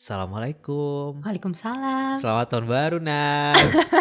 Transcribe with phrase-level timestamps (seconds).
[0.00, 1.20] Assalamualaikum.
[1.20, 2.16] Waalaikumsalam.
[2.24, 3.60] Selamat tahun baru, Nas.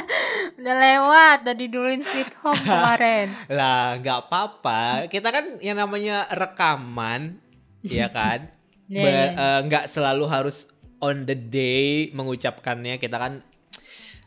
[0.63, 3.35] Udah lewat, tadi duluin Sweet Home kemarin.
[3.59, 5.11] lah, nggak apa-apa.
[5.11, 7.35] Kita kan yang namanya rekaman,
[7.83, 8.47] ya kan?
[8.89, 9.25] Iya, Be- iya.
[9.35, 10.71] eh, nggak selalu harus
[11.03, 12.95] on the day mengucapkannya.
[12.95, 13.43] Kita kan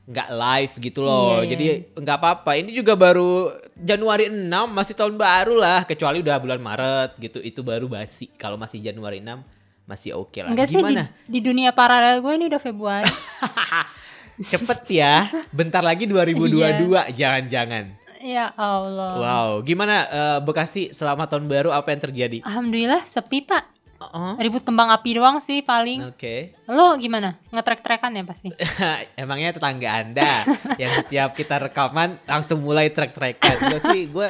[0.05, 1.41] nggak live gitu loh.
[1.41, 1.51] Iya, iya.
[1.57, 1.67] Jadi
[2.05, 2.51] nggak apa-apa.
[2.61, 3.49] Ini juga baru
[3.81, 5.89] Januari 6, masih tahun baru lah.
[5.89, 7.41] Kecuali udah bulan Maret gitu.
[7.41, 8.29] Itu baru basi.
[8.37, 9.41] Kalau masih Januari 6,
[9.85, 10.51] masih oke lah.
[10.55, 11.05] Enggak sih di, Gimana?
[11.27, 13.09] di dunia paralel gue ini udah Februari.
[14.53, 15.29] Cepet ya.
[15.53, 16.49] Bentar lagi 2022.
[16.57, 17.03] Iya.
[17.13, 17.85] Jangan-jangan.
[18.23, 19.19] ya Allah.
[19.19, 22.39] Wow, gimana eh, Bekasi selama tahun baru apa yang terjadi?
[22.47, 23.73] Alhamdulillah sepi pak.
[24.11, 26.11] Oh, Ribut kembang api doang sih paling.
[26.11, 27.39] Oke, Lo gimana?
[27.55, 28.51] Ngetrek-trekan ya pasti.
[29.21, 30.27] emangnya tetangga anda
[30.83, 33.63] yang setiap kita rekaman langsung mulai trek-trekan.
[33.63, 34.27] Gue sih, gue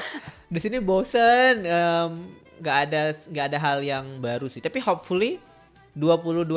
[0.52, 2.12] di sini bosen, em,
[2.62, 4.62] nggak ada nggak ada hal yang baru sih.
[4.62, 5.42] Tapi hopefully
[5.92, 6.48] 2021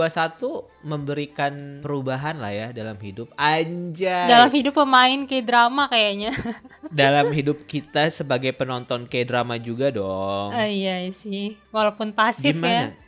[0.87, 3.33] memberikan perubahan lah ya dalam hidup.
[3.35, 4.31] Anjay.
[4.31, 6.31] Dalam hidup pemain kayak drama kayaknya.
[7.03, 10.55] dalam hidup kita sebagai penonton K-drama juga dong.
[10.55, 11.59] Ah, iya sih.
[11.73, 12.95] Walaupun pasif gimana?
[12.95, 13.03] ya.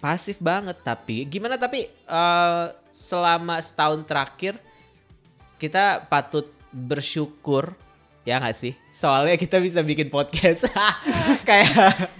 [0.00, 4.56] Pasif banget tapi gimana tapi eh, selama setahun terakhir
[5.60, 7.76] kita patut bersyukur
[8.26, 8.74] ya nggak sih?
[8.90, 10.66] Soalnya kita bisa bikin podcast.
[11.48, 12.10] Kayak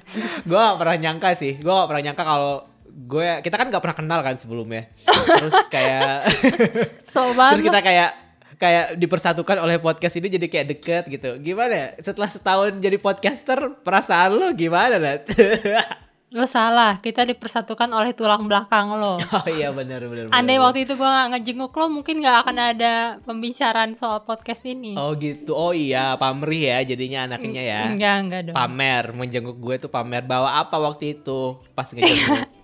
[0.47, 1.59] gue gak pernah nyangka sih.
[1.59, 2.55] Gue gak pernah nyangka kalau
[2.87, 4.89] gue kita kan gak pernah kenal kan sebelumnya.
[5.05, 6.31] Terus kayak
[7.13, 8.11] So terus kita kayak
[8.57, 11.31] kayak dipersatukan oleh podcast ini jadi kayak deket gitu.
[11.43, 11.93] Gimana?
[12.01, 15.29] Setelah setahun jadi podcaster, perasaan lo gimana, Nat?
[16.27, 16.99] Lo salah.
[16.99, 19.15] Kita dipersatukan oleh tulang belakang lo.
[19.37, 20.27] Oh iya benar benar.
[20.35, 20.65] Andai benar.
[20.67, 24.99] waktu itu gue gak ngejenguk lo mungkin gak akan ada pembicaraan soal podcast ini.
[24.99, 25.55] Oh gitu.
[25.55, 27.81] Oh iya, pamrih ya jadinya anaknya ya.
[27.87, 28.55] Enggak, enggak dong.
[28.59, 32.43] Pamer, menjenguk gue tuh pamer bawa apa waktu itu pas ngejenguk.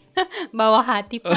[0.52, 1.32] Bawa hati, Pak.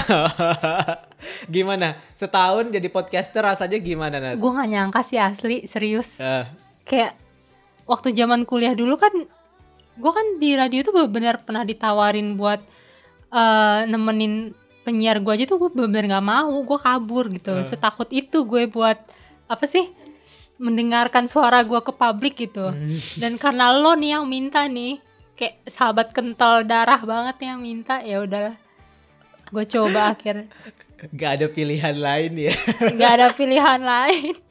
[1.56, 1.95] gimana?
[2.12, 4.36] Setahun jadi podcaster rasanya gimana, Nat?
[4.36, 6.20] gue gak nyangka sih asli, serius.
[6.20, 6.44] Eh,
[6.84, 7.16] Kayak
[7.88, 9.16] waktu zaman kuliah dulu kan,
[9.95, 12.60] gue kan di radio tuh benar pernah ditawarin buat
[13.32, 14.54] eh, nemenin
[14.86, 17.58] penyiar gue aja tuh gue bener-bener gak mau, gue kabur gitu.
[17.58, 17.66] Eh.
[17.66, 19.02] Setakut itu gue buat
[19.50, 19.89] apa sih?
[20.61, 22.70] Mendengarkan suara gue ke publik gitu.
[22.70, 23.00] Hmm.
[23.17, 25.02] Dan karena lo nih yang minta nih,
[25.34, 28.55] kayak sahabat kental darah banget nih yang minta, ya udahlah.
[29.50, 30.48] Gue coba akhirnya.
[31.11, 32.54] gak ada pilihan lain ya.
[32.95, 34.45] nggak ada pilihan lain.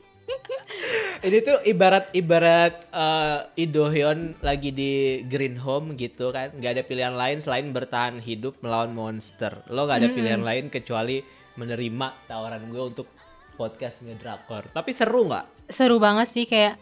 [1.24, 7.14] Ini tuh ibarat ibarat eh, Idohyun lagi di Green Home gitu kan, nggak ada pilihan
[7.16, 9.64] lain selain bertahan hidup melawan monster.
[9.72, 11.24] Lo nggak ada pilihan lain kecuali
[11.56, 13.08] menerima tawaran gue untuk
[13.56, 14.68] podcast ngedrakor.
[14.74, 15.70] Tapi seru nggak?
[15.72, 16.76] Seru banget sih kayak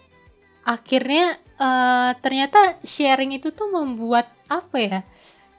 [0.67, 4.99] akhirnya eh, ternyata sharing itu tuh membuat apa ya?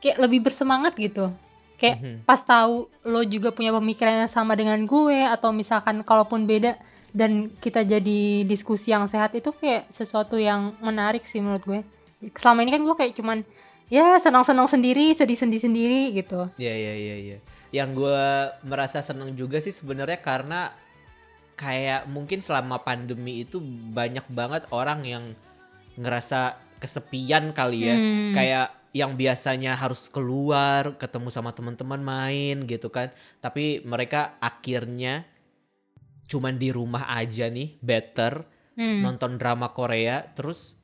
[0.03, 1.31] Kayak lebih bersemangat gitu.
[1.79, 2.17] Kayak Mhm.
[2.27, 6.75] pas tahu lo juga punya pemikiran yang sama dengan gue atau misalkan kalaupun beda
[7.13, 11.81] dan kita jadi diskusi yang sehat itu kayak sesuatu yang menarik sih menurut gue.
[12.34, 13.46] Selama ini kan gue kayak cuman
[13.85, 16.50] ya senang-senang sendiri, sedih-sedih sendiri gitu.
[16.57, 17.38] Iya iya iya iya.
[17.69, 18.25] Yang gue
[18.66, 20.74] merasa seneng juga sih sebenarnya karena
[21.53, 23.62] kayak mungkin selama pandemi itu
[23.94, 25.24] banyak banget orang yang
[25.94, 27.95] ngerasa kesepian kali ya.
[27.95, 28.34] Hmm.
[28.34, 33.13] Kayak yang biasanya harus keluar, ketemu sama teman-teman main gitu kan.
[33.38, 35.30] Tapi mereka akhirnya
[36.25, 39.06] cuman di rumah aja nih, better Hmm.
[39.06, 40.81] nonton drama Korea terus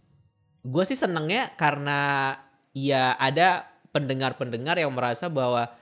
[0.62, 2.38] gue sih senengnya karena
[2.70, 5.74] ya ada pendengar-pendengar yang merasa bahwa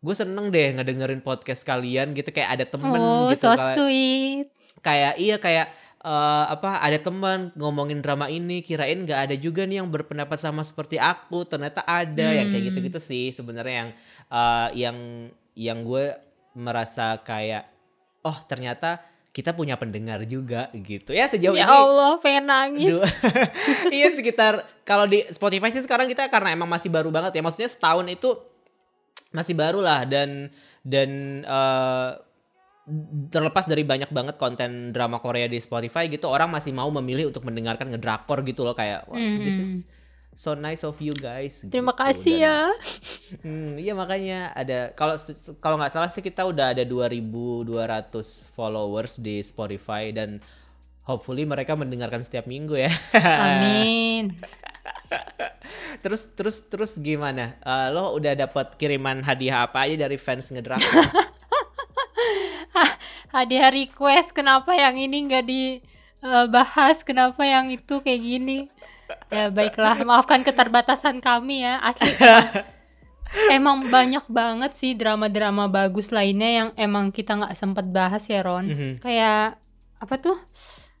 [0.00, 4.46] gue seneng deh ngedengerin podcast kalian gitu kayak ada temen Oh, gitu so kayak, sweet.
[4.80, 5.66] kayak iya kayak
[6.00, 10.64] eh, apa ada teman ngomongin drama ini kirain nggak ada juga nih yang berpendapat sama
[10.64, 12.68] seperti aku ternyata ada yang kayak Hmm.
[12.72, 13.90] gitu-gitu sih sebenarnya yang
[14.32, 14.96] eh, yang
[15.52, 16.16] yang gue
[16.56, 17.68] merasa kayak
[18.24, 19.00] oh ternyata
[19.30, 21.14] kita punya pendengar juga gitu.
[21.14, 22.98] Ya sejauh Ya ini Allah, pengen nangis.
[23.94, 27.42] Iya sekitar kalau di Spotify sih sekarang kita karena emang masih baru banget ya.
[27.42, 28.34] Maksudnya setahun itu
[29.30, 30.50] masih baru lah dan
[30.82, 32.10] dan eh,
[33.30, 37.46] terlepas dari banyak banget konten drama Korea di Spotify gitu orang masih mau memilih untuk
[37.46, 39.72] mendengarkan ngedrakor gitu loh kayak wah this is
[40.32, 42.00] so nice of you guys Terima gitu.
[42.00, 42.58] kasih Dan- ya.
[43.44, 45.14] Hmm, iya makanya ada kalau
[45.60, 47.68] kalau nggak salah sih kita udah ada 2200
[48.48, 50.40] followers di Spotify dan
[51.04, 52.92] hopefully mereka mendengarkan setiap minggu ya.
[53.18, 54.32] Amin.
[56.02, 57.58] terus terus terus gimana?
[57.60, 60.80] Eh, lo udah dapat kiriman hadiah apa aja dari fans ngedrak?
[63.30, 68.58] Hadiah request kenapa yang ini nggak dibahas, kenapa yang itu kayak gini.
[69.30, 71.78] Ya baiklah, maafkan keterbatasan kami ya.
[71.78, 72.10] Asli
[73.54, 78.66] emang banyak banget sih drama-drama bagus lainnya yang emang kita nggak sempet bahas ya Ron.
[78.66, 78.90] Mhm.
[78.98, 79.62] Kayak
[80.02, 80.34] apa tuh?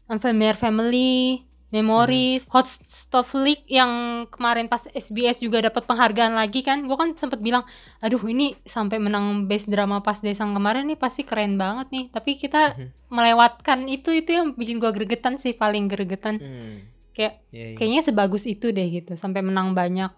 [0.06, 3.90] Unfamiliar Family, Memories, Hot Stuff League yang
[4.26, 6.82] kemarin pas SBS juga dapat penghargaan lagi kan.
[6.82, 7.62] Gue kan sempet bilang,
[7.98, 12.04] aduh ini sampai menang best drama pas desang kemarin nih pasti keren banget nih.
[12.10, 12.86] Tapi kita Mhm.
[13.10, 16.38] melewatkan itu itu yang bikin gue gregetan sih paling gregetan.
[16.38, 16.78] Hmm.
[17.10, 17.76] Kayak Iya, iya.
[17.76, 20.10] kayaknya sebagus itu deh gitu sampai menang banyak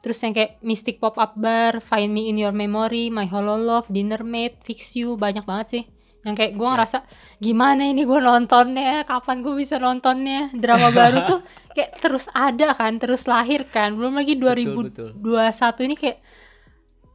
[0.00, 3.88] terus yang kayak Mystic Pop Up Bar, Find Me in Your Memory, My Hollow Love,
[3.88, 5.84] Dinner Mate, Fix You banyak banget sih
[6.24, 6.72] yang kayak gue Ya.
[6.72, 6.98] ngerasa
[7.36, 11.40] gimana ini gue nontonnya kapan gue bisa nontonnya drama baru tuh
[11.76, 15.84] kayak terus ada kan terus lahir kan belum lagi Betul, 2021 betul.
[15.84, 16.18] ini kayak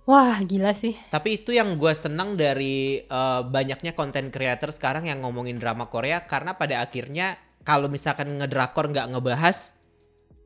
[0.06, 5.26] wah gila sih Tapi itu yang gue senang dari eh, banyaknya konten creator sekarang yang
[5.26, 9.74] ngomongin drama Korea karena pada akhirnya kalau misalkan ngedrakor nggak ngebahas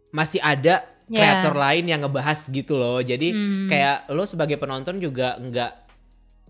[0.10, 1.20] masih ada Ya.
[1.20, 3.04] kreator lain yang ngebahas gitu loh.
[3.04, 3.68] Jadi Hmm.
[3.68, 5.72] kayak lo sebagai penonton juga nggak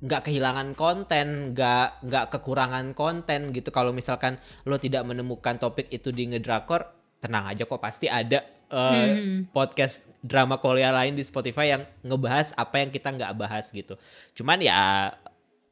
[0.04, 3.74] nggak kehilangan konten, nggak nggak kekurangan konten gitu.
[3.74, 6.86] Kalau misalkan lo tidak menemukan topik itu di ngedrakor,
[7.18, 9.54] tenang aja kok pasti ada eh, Hmm.
[9.54, 13.98] podcast drama Korea lain di Spotify yang ngebahas apa yang kita nggak bahas gitu.
[14.33, 15.13] Cuman ya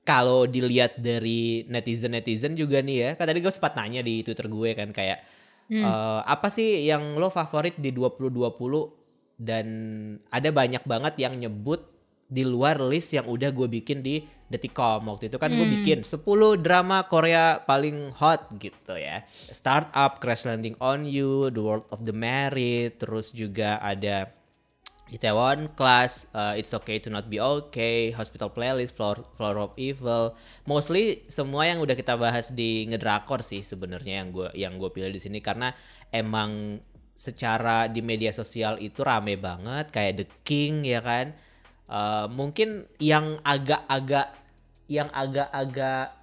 [0.01, 4.49] kalau dilihat dari netizen netizen juga nih ya, kan tadi gue sempat nanya di Twitter
[4.49, 5.19] gue kan kayak
[5.71, 5.87] Hmm.
[5.87, 8.91] eh, apa sih yang lo favorit di 2020
[9.39, 9.65] dan
[10.27, 11.87] ada banyak banget yang nyebut
[12.27, 14.19] di luar list yang udah gue bikin di
[14.51, 15.75] Detikcom waktu itu kan gue Hmm.
[15.79, 21.87] bikin 10 drama Korea paling hot gitu ya Startup, Crash Landing on You, The World
[21.87, 24.27] of the Married terus juga ada
[25.11, 30.31] Itaewon Class, uh, It's Okay to Not Be Okay, Hospital Playlist, Floor, Floor of Evil,
[30.63, 35.11] mostly semua yang udah kita bahas di ngedrakor sih sebenarnya yang gue yang gue pilih
[35.11, 35.43] di sini.
[35.43, 35.75] Karena
[36.15, 36.79] emang
[37.13, 41.35] secara di media sosial itu rame banget kayak The King ya kan,
[41.91, 44.31] Uh, mungkin yang agak-agak
[44.87, 46.20] yang agak-agak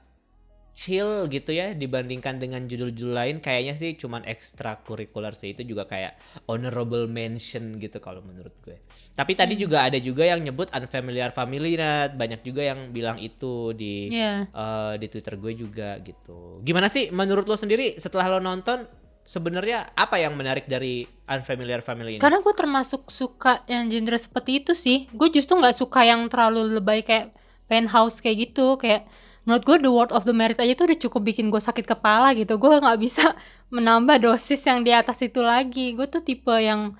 [0.79, 6.15] chill gitu ya dibandingkan dengan judul-judul lain kayaknya sih cuman ekstrakurikuler sih itu juga kayak
[6.47, 8.79] honorable mention gitu kalau menurut gue.
[9.19, 12.15] Tapi tadi juga ada juga yang nyebut unfamiliar family Nat.
[12.15, 14.47] banyak juga yang bilang itu di Iya.
[14.47, 16.63] eh, di Twitter gue juga gitu.
[16.63, 18.87] Gimana sih menurut lo sendiri setelah lo nonton
[19.27, 22.23] sebenarnya apa yang menarik dari unfamiliar family ini?
[22.23, 25.11] Karena gue termasuk suka yang genre seperti itu sih.
[25.11, 27.35] Gue justru nggak suka yang terlalu lebay kayak
[27.67, 28.79] penthouse kayak gitu.
[28.79, 29.11] Kayak
[29.49, 32.37] menurut gue The World of the Married aja tuh udah cukup bikin gue sakit kepala
[32.37, 32.61] gitu.
[32.61, 33.33] Gue nggak bisa
[33.75, 35.97] menambah dosis yang di atas itu lagi.
[35.97, 36.93] Gue tuh tipe yang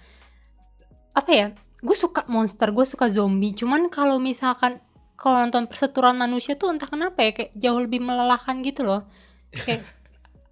[1.13, 1.47] apa ya?
[1.85, 3.53] Gue suka monster, gue suka zombie.
[3.53, 4.81] Cuman kalau misalkan
[5.21, 9.05] kalau nonton perseturuan manusia tuh entah kenapa ya kayak jauh lebih melelahkan gitu loh.
[9.53, 9.85] Kayak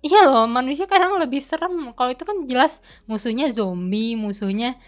[0.06, 1.90] Iya loh, manusia kadang lebih serem.
[1.96, 2.78] Kalau itu kan jelas
[3.10, 4.78] musuhnya zombie, musuhnya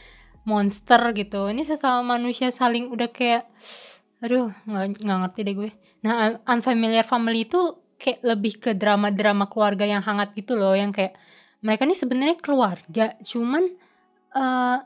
[0.46, 1.50] monster gitu.
[1.50, 3.50] Ini sesama manusia saling udah kayak,
[4.22, 5.70] aduh, nggak ngerti deh gue.
[6.04, 11.18] Nah, unfamiliar family itu kayak lebih ke drama-drama keluarga yang hangat gitu loh, yang kayak
[11.58, 13.64] mereka nih sebenarnya keluarga, cuman
[14.38, 14.78] eh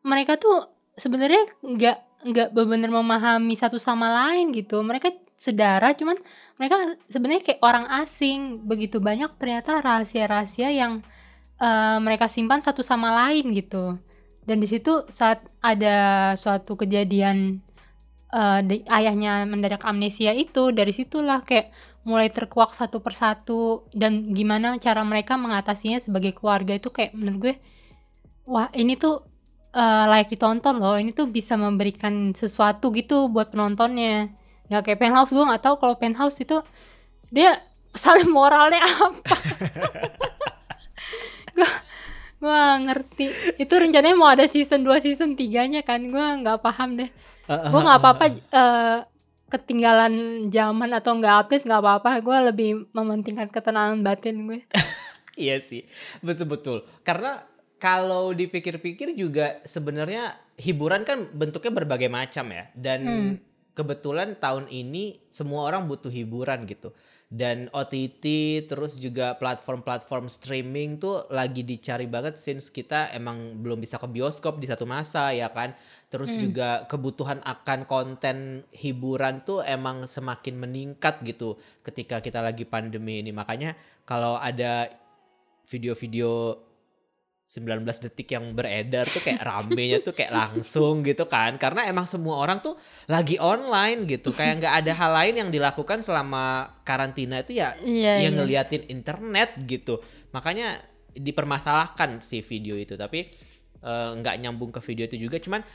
[0.00, 4.80] mereka tuh sebenarnya nggak nggak benar-benar memahami satu sama lain gitu.
[4.80, 6.16] Mereka sedara, cuman
[6.60, 6.76] mereka
[7.08, 8.64] sebenarnya kayak orang asing.
[8.64, 11.04] Begitu banyak ternyata rahasia-rahasia yang
[11.60, 13.96] eh, mereka simpan satu sama lain gitu.
[14.44, 17.60] Dan di situ saat ada suatu kejadian
[18.68, 21.66] di- ayahnya mendadak amnesia itu, dari situlah kayak
[22.08, 23.86] mulai terkuak satu persatu.
[23.94, 27.54] Dan gimana cara mereka mengatasinya sebagai keluarga itu kayak menurut gue
[28.48, 29.14] wah ini tuh
[29.74, 30.96] eh, layak ditonton loh.
[31.02, 34.30] Ini tuh bisa memberikan sesuatu gitu buat penontonnya.
[34.70, 36.56] Nggak kayak penthouse gue nggak tahu kalau penthouse itu
[37.34, 37.58] dia
[37.92, 39.34] pesan moralnya apa.
[41.56, 41.68] Gue
[42.40, 43.24] gue ngerti.
[43.62, 46.00] Itu rencananya mau ada season 2 season 3 nya kan.
[46.12, 47.10] Gue nggak paham deh
[47.50, 48.98] gue nggak apa-apa eh,
[49.50, 50.14] ketinggalan
[50.48, 54.60] zaman atau nggak update nggak apa-apa gue lebih mementingkan ketenangan batin gue
[55.40, 55.88] Iya sih,
[56.20, 56.84] betul-betul.
[57.00, 57.40] Karena
[57.80, 62.68] kalau dipikir-pikir juga sebenarnya hiburan kan bentuknya berbagai macam ya.
[62.76, 63.32] Dan Hmm.
[63.72, 66.92] kebetulan tahun ini semua orang butuh hiburan gitu.
[67.30, 68.26] Dan OTT
[68.66, 74.58] terus juga platform-platform streaming tuh lagi dicari banget since kita emang belum bisa ke bioskop
[74.58, 75.70] di satu masa ya kan.
[76.10, 76.42] Terus Hmm.
[76.42, 81.54] juga kebutuhan akan konten hiburan tuh emang semakin meningkat gitu
[81.86, 83.30] ketika kita lagi pandemi ini.
[83.30, 84.90] Makanya kalau ada
[85.70, 86.58] video-video
[87.50, 91.58] 19 detik yang beredar tuh kayak ramenya tuh kayak langsung gitu kan.
[91.58, 92.78] Karena emang semua orang tuh
[93.10, 94.30] lagi online gitu.
[94.30, 98.30] Kayak nggak ada hal lain yang dilakukan selama karantina itu ya iya ya iya.
[98.30, 99.98] ngeliatin internet gitu.
[100.30, 100.78] Makanya
[101.10, 102.94] dipermasalahkan si video itu.
[102.94, 103.26] Tapi
[103.82, 105.42] eh, nggak nyambung ke video itu juga.
[105.42, 105.66] Cuman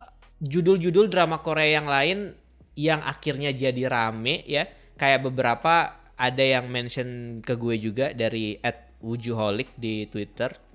[0.00, 0.12] eh,
[0.48, 2.32] judul-judul drama Korea yang lain
[2.72, 4.64] yang akhirnya jadi rame ya
[4.96, 10.65] kayak beberapa ada yang mention ke gue juga dari at Wujuholic di Twitter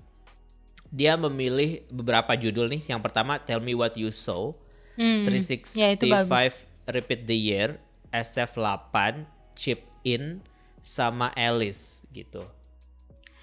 [0.92, 4.52] dia memilih beberapa judul nih yang pertama Tell Me What You Saw
[4.92, 5.24] Hmm.
[5.24, 6.52] 365 Ya.
[6.84, 7.80] Repeat the Year
[8.12, 9.24] SF8
[9.56, 10.44] Chip In
[10.84, 12.44] sama Alice gitu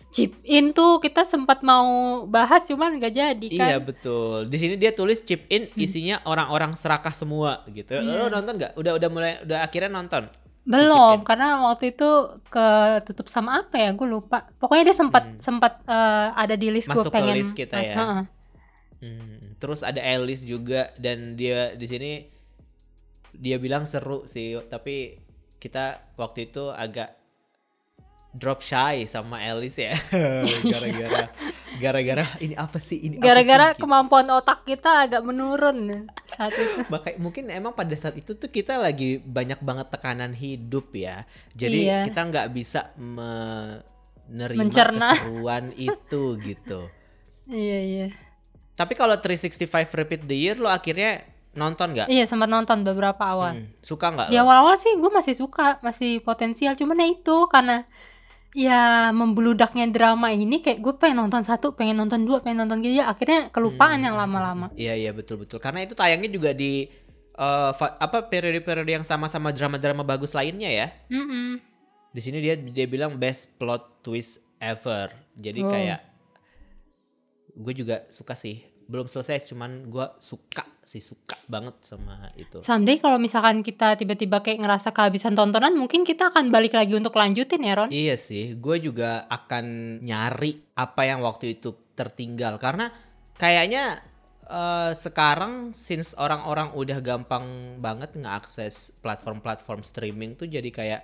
[0.09, 3.67] Chip in tuh kita sempat mau bahas cuman nggak jadi kan.
[3.69, 4.49] Iya betul.
[4.49, 7.93] Di sini dia tulis chip in isinya orang-orang serakah semua gitu.
[8.01, 8.73] Lo nonton nggak?
[8.73, 10.25] Udah udah mulai udah akhirnya nonton.
[10.69, 11.25] Belum, In.
[11.25, 12.09] karena waktu itu
[12.45, 13.89] ketutup sama apa ya?
[13.91, 14.45] Gue lupa.
[14.55, 17.01] Pokoknya dia sempat sempat eh, ada di list gue Hmm.
[17.01, 17.35] Masuk ke pengen.
[17.35, 17.95] list kita ya.
[17.97, 18.23] heeh.
[18.99, 22.11] Hmm, Terus ada Alice juga dan dia di sini
[23.31, 25.17] dia bilang seru sih, tapi
[25.55, 27.15] kita waktu itu agak
[28.29, 29.95] drop shy sama Alice ya.
[30.69, 31.23] Gara-gara
[31.79, 33.73] gara-gara ini apa sih ini Gara-gara sih?
[33.73, 33.81] Gitu.
[33.83, 36.05] kemampuan otak kita agak menurun
[36.39, 36.87] saat itu.
[36.93, 41.27] Makanya mungkin emang pada saat itu tuh kita lagi banyak banget tekanan hidup ya.
[41.51, 42.07] Jadi Iya.
[42.07, 45.11] kita nggak bisa menerima Mencerna.
[45.11, 46.87] keseruan itu gitu.
[47.45, 48.07] iya iya.
[48.73, 52.07] Tapi kalau 365 Repeat the Year lo akhirnya nonton nggak?
[52.07, 53.59] Iya sempat nonton beberapa awal.
[53.59, 54.27] Hmm, suka nggak?
[54.31, 56.79] Di awal-awal sih gue masih suka, masih potensial.
[56.79, 57.83] Cuman ya itu karena
[58.51, 63.01] ya membeludaknya drama ini kayak gue pengen nonton satu, pengen nonton dua, pengen nonton gitu.
[63.01, 64.73] ya Akhirnya kelupaan yang lama-lama.
[64.73, 65.61] Iya iya betul betul.
[65.61, 66.89] Karena itu tayangnya juga di
[67.73, 70.87] fa- apa periode-periode yang sama-sama drama-drama bagus lainnya ya.
[71.07, 71.61] Mm-mm.
[72.09, 75.13] Di sini dia dia bilang best plot twist ever.
[75.37, 75.71] Jadi Wow.
[75.71, 75.99] kayak
[77.55, 78.65] gue juga suka sih.
[78.89, 82.65] Belum selesai cuman gue suka sih suka banget sama itu.
[82.65, 87.13] Someday kalau misalkan kita tiba-tiba kayak ngerasa kehabisan tontonan, mungkin kita akan balik lagi untuk
[87.13, 87.93] lanjutin ya Ron.
[87.93, 92.89] Iya sih, gue juga akan nyari apa yang waktu itu tertinggal karena
[93.37, 94.01] kayaknya
[94.49, 101.01] eh, sekarang since orang-orang udah gampang banget ngeakses platform-platform streaming tuh jadi kayak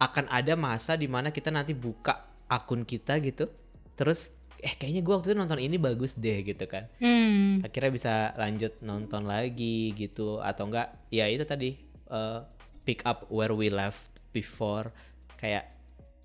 [0.00, 3.52] akan ada masa di mana kita nanti buka akun kita gitu,
[3.96, 7.60] terus eh kayaknya gue waktu itu nonton ini bagus deh gitu kan, Hmm.
[7.60, 10.40] akhirnya bisa lanjut nonton lagi gitu.
[10.40, 12.38] Atau enggak ya itu tadi eh,
[12.82, 14.88] pick up where we left before.
[15.36, 15.68] Kayak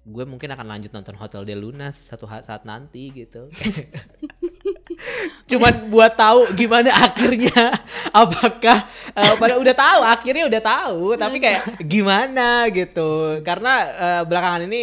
[0.02, 3.52] gue mungkin akan lanjut nonton Hotel de Luna satu saat nanti gitu.
[5.50, 7.76] Cuman buat tahu gimana akhirnya
[8.10, 11.04] apakah eh, pada udah tahu akhirnya udah tahu.
[11.18, 13.42] Tapi kayak gimana gitu.
[13.44, 14.82] Karena eh, belakangan ini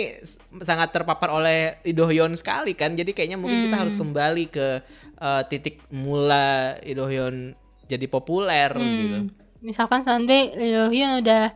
[0.61, 3.83] sangat terpapar oleh Idohyon sekali kan jadi kayaknya mungkin kita Hmm.
[3.85, 4.67] harus kembali ke
[5.15, 7.53] eh, titik mula Idohyon
[7.85, 9.33] jadi populer gitu Hmm.
[9.59, 11.51] Misalkan someday Lee Hyun udah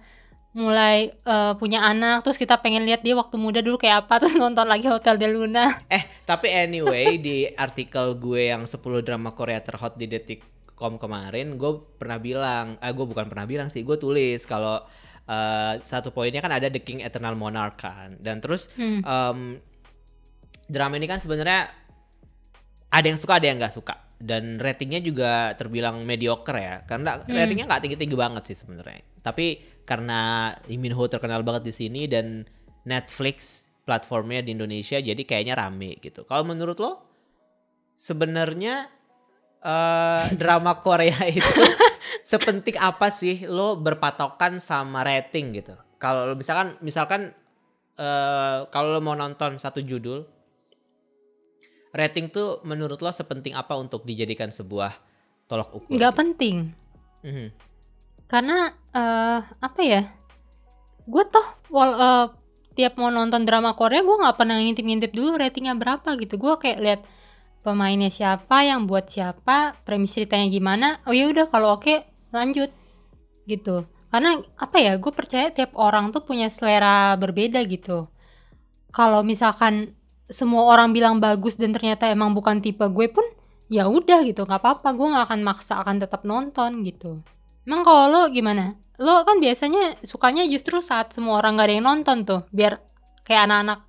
[0.52, 4.37] mulai eh, punya anak, terus kita pengen lihat dia waktu muda dulu kayak apa, terus
[4.37, 5.70] nonton lagi Hotel de Luna.
[5.87, 11.72] Eh, tapi anyway di artikel gue yang 10 drama Korea terhot di detik.com kemarin, gue
[11.96, 14.84] pernah bilang, eh gue bukan pernah bilang sih, gue tulis kalau
[15.32, 19.00] eh, satu poinnya kan ada The King Eternal Monarch kan, dan terus Hmm.
[19.00, 19.38] em,
[20.68, 21.72] drama ini kan sebenarnya
[22.92, 23.96] ada yang suka ada yang nggak suka.
[24.22, 26.76] Dan ratingnya juga terbilang mediocre ya.
[26.86, 27.32] Karena Hmm.
[27.34, 29.02] ratingnya nggak tinggi tinggi banget sih sebenarnya.
[29.18, 32.46] Tapi karena Lee Min Ho terkenal banget di sini dan
[32.86, 36.22] Netflix platformnya di Indonesia jadi kayaknya rame gitu.
[36.22, 37.02] Kalau menurut lo
[37.98, 38.86] sebenarnya
[39.62, 41.62] eh, drama Korea itu
[42.31, 47.33] sepenting apa sih lo berpatokan sama rating gitu kalau lo misalkan misalkan
[47.92, 50.25] eh kalau lo mau nonton satu judul
[51.92, 54.97] rating tuh menurut lo sepenting apa untuk dijadikan sebuah
[55.47, 55.92] tolok ukur?
[55.92, 56.73] Nggak penting.
[57.23, 57.47] Mhm.
[58.26, 60.09] Karena eh apa ya?
[61.04, 62.26] Gue toh wal, eh,
[62.73, 66.40] tiap mau nonton drama Korea gue nggak pernah ngintip-ngintip dulu ratingnya berapa gitu.
[66.40, 67.00] Gue kayak lihat
[67.62, 70.88] pemainnya siapa, yang buat siapa, premis ceritanya gimana.
[71.09, 72.02] Oh ya udah kalau oke
[72.35, 72.71] lanjut
[73.47, 73.87] gitu.
[74.12, 74.99] Karena apa ya?
[75.00, 78.11] Gue percaya tiap orang tuh punya selera berbeda gitu.
[78.92, 79.97] Kalau misalkan
[80.33, 83.25] semua orang bilang bagus dan ternyata emang bukan tipe gue pun
[83.73, 87.25] ya udah gitu nggak apa-apa gue nggak akan maksa akan tetap nonton gitu
[87.69, 91.87] emang kalau lo gimana lo kan biasanya sukanya justru saat semua orang gak ada yang
[91.88, 92.81] nonton tuh biar
[93.25, 93.81] kayak anak-anak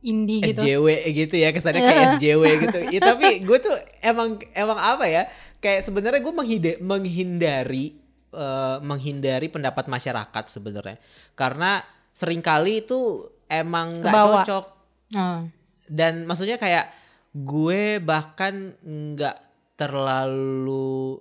[0.00, 2.78] indie gitu SJW gitu ya kesannya kayak SJW gitu.
[2.88, 5.28] Ya tapi gue tuh emang emang apa ya?
[5.58, 6.34] Kayak sebenarnya gue
[6.80, 7.86] menghindari
[8.30, 10.96] eh, menghindari pendapat masyarakat sebenarnya.
[11.34, 12.98] Karena sering kali itu
[13.46, 14.66] emang nggak cocok
[15.10, 15.42] Oh.
[15.90, 16.86] dan maksudnya kayak
[17.34, 19.36] gue bahkan nggak
[19.74, 21.18] terlalu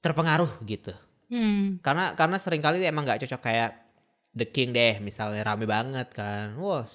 [0.00, 0.92] terpengaruh gitu
[1.26, 1.82] Hmm.
[1.82, 3.82] karena karena sering kali emang nggak cocok kayak
[4.30, 6.86] The King deh misalnya rame banget kan wah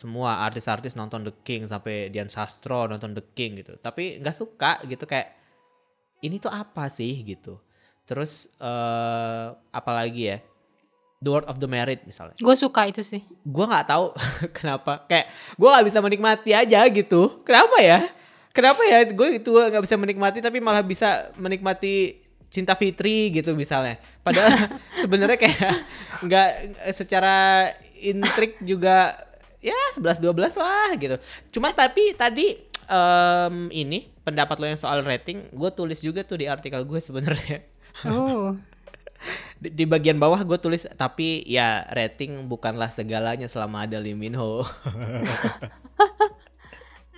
[0.00, 4.80] semua artis-artis nonton The King sampai Dian Sastro nonton The King gitu tapi nggak suka
[4.88, 5.36] gitu kayak
[6.24, 7.60] ini tuh apa sih gitu
[8.10, 10.38] Terus eh apalagi ya?
[11.22, 12.34] The World of the Married misalnya.
[12.42, 13.22] Gue suka itu sih.
[13.46, 14.10] Gua nggak tahu
[14.58, 15.06] kenapa.
[15.06, 17.44] Kayak gua nggak bisa menikmati aja gitu.
[17.46, 18.10] Kenapa ya?
[18.50, 19.06] Kenapa ya?
[19.06, 22.18] Gue itu nggak bisa menikmati tapi malah bisa menikmati
[22.50, 24.02] Cinta Fitri gitu misalnya.
[24.26, 24.74] Padahal
[25.06, 25.70] sebenarnya kayak
[26.26, 26.48] nggak
[26.98, 27.68] secara
[28.02, 29.14] intrik juga
[29.60, 31.16] ya 11 12 lah gitu.
[31.56, 32.56] Cuman tapi tadi
[32.88, 37.64] em, ini pendapat lo yang soal rating, gue tulis juga tuh di artikel gue sebenarnya.
[38.08, 38.56] Oh.
[39.60, 44.32] Di, di bagian bawah gue tulis tapi ya rating bukanlah segalanya selama ada Lee Min
[44.32, 44.64] Ho.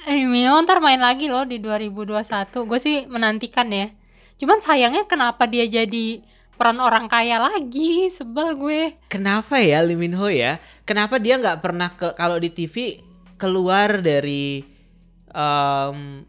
[0.02, 2.26] Eh, ntar main lagi loh di 2021.
[2.66, 3.94] Gue sih menantikan ya.
[4.34, 8.10] Cuman sayangnya kenapa dia jadi peran orang kaya lagi?
[8.10, 8.80] Sebel gue.
[9.08, 10.58] Kenapa ya Lee Min Ho ya?
[10.84, 13.02] Kenapa dia nggak pernah ke, kalau di TV
[13.36, 14.62] keluar dari
[15.28, 16.22] em,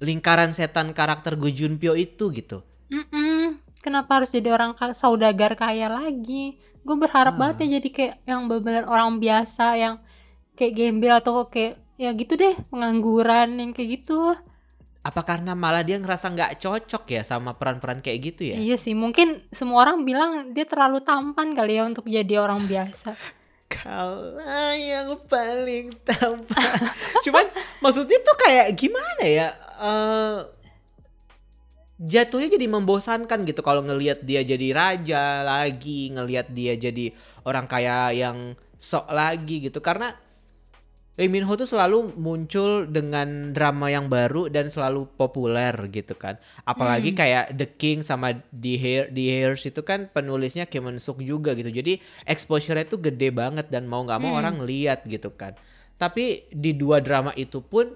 [0.00, 2.64] lingkaran setan karakter Go Junpyo itu gitu?
[2.88, 3.60] Mm-mm.
[3.80, 6.56] Kenapa harus jadi orang saudagar kaya lagi?
[6.80, 7.38] Gue berharap Ah.
[7.38, 9.94] banget ya jadi kayak yang benar orang biasa yang
[10.56, 14.36] kayak gembel atau kayak ya gitu deh pengangguran yang kayak gitu.
[15.00, 18.56] Apa karena malah dia ngerasa nggak cocok ya sama peran-peran kayak gitu ya?
[18.60, 23.16] Iya sih, mungkin semua orang bilang dia terlalu tampan kali ya untuk jadi orang biasa.
[23.72, 26.78] Kaulah yang paling tampan.
[27.24, 27.48] Cuman
[27.80, 29.48] maksudnya tuh kayak gimana ya?
[29.80, 30.38] eh
[32.00, 37.12] jatuhnya jadi membosankan gitu kalau ngelihat dia jadi raja lagi, ngelihat dia jadi
[37.44, 40.16] orang kaya yang sok lagi gitu karena
[41.20, 46.40] Lee Min Ho tuh selalu muncul dengan drama yang baru dan selalu populer gitu kan.
[46.64, 51.20] Apalagi kayak The King sama The Hair The Hairs itu kan penulisnya Kim Eun Suk
[51.20, 51.68] juga gitu.
[51.68, 54.40] Jadi exposure-nya tuh gede banget dan mau nggak mau Hmm.
[54.40, 55.52] orang lihat gitu kan.
[55.94, 57.92] Tapi di dua drama itu pun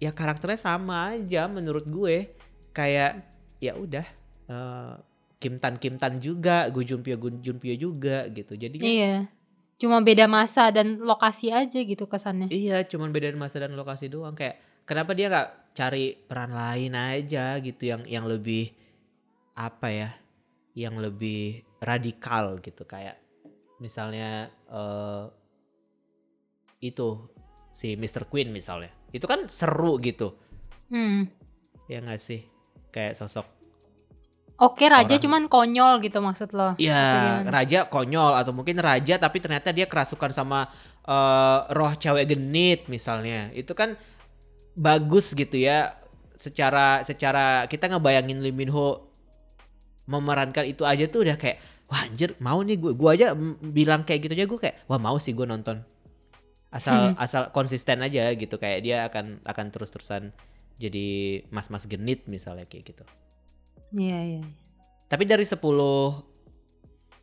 [0.00, 2.32] ya karakternya sama aja menurut gue.
[2.72, 3.28] Kayak
[3.60, 4.06] ya udah
[4.44, 4.94] eh,
[5.36, 8.56] Kim Tan Kim Tan juga, Gu Junpyo Gu Junpyo juga gitu.
[8.56, 9.28] Jadi Iya.
[9.84, 12.48] Cuma beda masa dan lokasi aja gitu kesannya.
[12.48, 14.32] Iya, cuman beda masa dan lokasi doang.
[14.32, 14.56] Kayak
[14.88, 18.72] kenapa dia nggak cari peran lain aja gitu yang yang lebih
[19.52, 20.10] apa ya?
[20.72, 23.20] Yang lebih radikal gitu kayak
[23.76, 25.24] misalnya eh
[26.80, 27.28] itu
[27.68, 28.24] si Mr.
[28.24, 28.88] Queen misalnya.
[29.12, 30.32] Itu kan seru gitu.
[30.88, 31.28] Hmm.
[31.92, 32.40] Ya nggak sih?
[32.88, 33.44] Kayak sosok
[34.56, 36.76] Oke raja Orang- cuman konyol gitu maksud lo.
[36.76, 36.94] ya
[37.42, 37.50] Iya.
[37.50, 40.70] raja konyol atau mungkin raja tapi ternyata dia kerasukan sama
[41.02, 43.98] eh, roh cewek genit misalnya itu kan
[44.72, 45.92] bagus gitu ya
[46.34, 49.04] secara secara kita ngebayangin Lee Min Ho
[50.04, 54.20] memerankan itu aja tuh udah kayak wah anjir mau nih gue gue aja bilang kayak
[54.22, 55.80] gitu aja gue kayak wah mau sih gue nonton
[56.70, 57.14] asal Hmm.
[57.16, 60.34] asal konsisten aja gitu kayak dia akan akan terus terusan
[60.74, 61.06] jadi
[61.48, 63.04] mas-mas genit misalnya kayak gitu
[63.94, 64.42] Iya iya.
[65.06, 65.62] tapi dari 10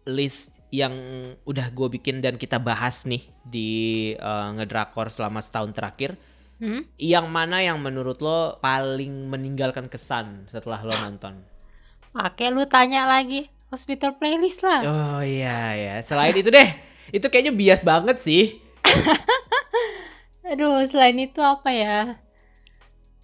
[0.07, 0.95] list yang
[1.43, 3.69] udah gue bikin dan kita bahas nih di
[4.15, 6.15] eh, ngedrakor selama setahun terakhir,
[6.61, 6.85] Hmm?
[7.01, 11.41] yang mana yang menurut lo paling meninggalkan kesan setelah lo nonton?
[12.13, 14.85] Pakai lu tanya lagi hospital playlist lah.
[14.85, 16.69] Oh iya ya, selain itu deh,
[17.09, 18.61] itu kayaknya bias banget sih.
[20.53, 21.97] Aduh selain itu apa ya?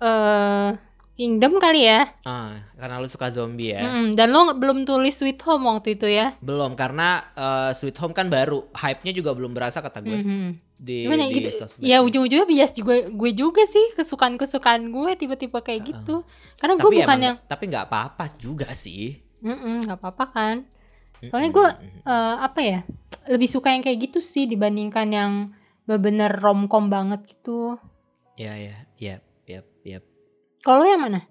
[0.01, 0.69] Eh
[1.17, 2.13] Kingdom kali ya.
[2.21, 3.81] Ah, karena lo suka zombie ya.
[3.81, 6.37] Mm, dan lo belum tulis Sweet Home waktu itu ya.
[6.39, 10.47] Belum karena eh, Sweet Home kan baru, hype-nya juga belum berasa kata gue Mhm.
[10.77, 11.57] di Gimana ya di gitu?
[11.57, 11.81] sosmed.
[11.81, 16.21] Ya ujung-ujungnya bias juga gue juga sih kesukaan-kesukaan gue tiba-tiba kayak gitu.
[16.55, 19.17] Karena gue tapi bukan emang yang tapi nggak apa-apa juga sih.
[19.41, 20.55] Mm-mm, nggak apa-apa kan.
[21.19, 21.99] Soalnya gue Mm-mm.
[22.05, 22.79] eh, apa ya
[23.25, 25.31] lebih suka yang kayak gitu sih dibandingkan yang
[25.83, 27.81] bener-bener romcom banget gitu.
[28.37, 29.97] Ya ya, ya, ya, ya.
[30.67, 31.23] Kalau yang mana?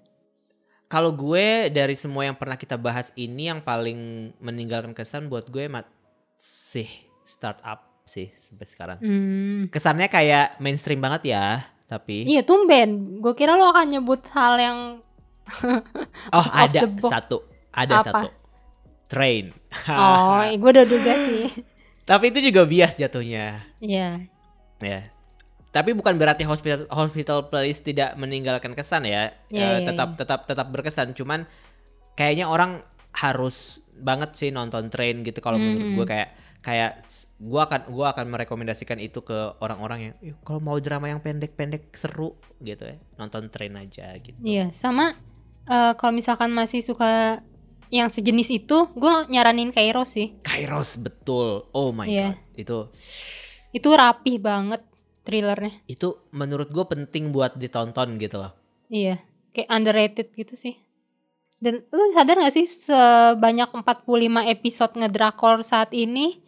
[0.89, 5.69] Kalau gue dari semua yang pernah kita bahas ini yang paling meninggalkan kesan buat gue
[5.69, 6.89] masih
[7.21, 8.97] startup sih sampai sekarang.
[8.97, 9.69] Hmm.
[9.69, 13.21] Kesannya kayak mainstream banget ya, tapi Iya tumben.
[13.21, 14.79] Gue kira lo akan nyebut hal yang
[16.37, 18.05] oh ada satu, ada Apa?
[18.09, 18.27] satu.
[19.05, 19.53] Train.
[20.01, 21.45] oh, gue udah duga sih.
[22.09, 23.61] tapi itu juga bias jatuhnya.
[23.77, 24.25] Iya.
[24.81, 25.13] Ya.
[25.77, 29.29] Tapi bukan berarti hospital hospital playlist tidak meninggalkan kesan ya.
[29.47, 30.17] Iya, Eh, iya, tetap iya.
[30.17, 31.13] tetap tetap berkesan.
[31.13, 31.45] Cuman
[32.13, 32.81] kayaknya orang
[33.13, 35.95] harus banget sih nonton train gitu kalau menurut Mhm.
[35.95, 36.91] gue kayak kayak
[37.39, 41.93] gua akan gua akan merekomendasikan itu ke orang-orang yang "Ih, kalau mau drama yang pendek-pendek
[41.93, 44.35] seru gitu ya nonton train aja gitu.
[44.37, 45.13] Iya, sama
[45.63, 47.39] eh, kalau misalkan masih suka
[47.87, 50.35] yang sejenis itu, gue nyaranin Kairos sih.
[50.41, 51.67] Kairos betul.
[51.71, 52.35] Oh my Iya.
[52.35, 52.37] god.
[52.53, 52.77] Itu
[53.69, 54.83] Itu rapih banget
[55.27, 55.83] thrillernya.
[55.91, 58.55] itu menurut gue penting buat ditonton gitu loh.
[58.87, 59.19] Iya,
[59.51, 60.79] kayak underrated gitu sih.
[61.59, 64.07] Dan lu sadar gak sih sebanyak 45
[64.47, 66.39] episode ngedrakor saat ini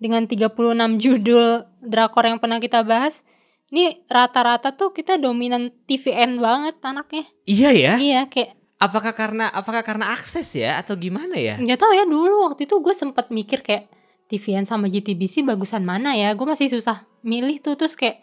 [0.00, 0.56] dengan 36
[1.02, 3.20] judul drakor yang pernah kita bahas,
[3.68, 7.24] ini rata-rata tuh kita dominan TVN banget anaknya.
[7.44, 7.92] Iya ya.
[7.98, 11.56] Iya, kayak Apakah karena apakah karena akses ya atau gimana ya?
[11.56, 13.88] nggak tahu ya dulu waktu itu gue sempet mikir kayak
[14.28, 16.34] TVN sama GTBC bagusan mana ya.
[16.36, 18.20] Gue masih susah milih tuh terus kayak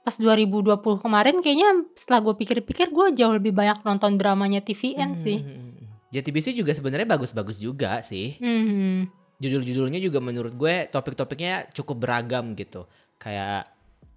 [0.00, 5.40] pas 2020 kemarin kayaknya setelah gue pikir-pikir gue jauh lebih banyak nonton dramanya TVN sih.
[5.40, 5.72] Hmm.
[6.08, 8.38] JTBC juga sebenarnya bagus-bagus juga sih.
[8.38, 9.10] Hmm.
[9.42, 12.86] Judul-judulnya juga menurut gue topik-topiknya cukup beragam gitu.
[13.18, 13.66] Kayak